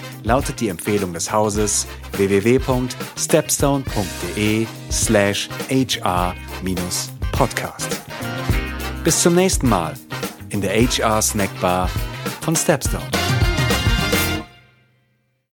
lautet 0.23 0.59
die 0.59 0.69
Empfehlung 0.69 1.13
des 1.13 1.31
Hauses 1.31 1.85
www.stepstone.de 2.13 4.65
slash 4.91 5.47
hr-podcast. 5.69 7.87
Bis 9.03 9.21
zum 9.21 9.35
nächsten 9.35 9.69
Mal 9.69 9.93
in 10.49 10.61
der 10.61 10.73
HR 10.73 11.21
Snackbar 11.21 11.91
von 12.41 12.55
Stepstone. 12.55 13.20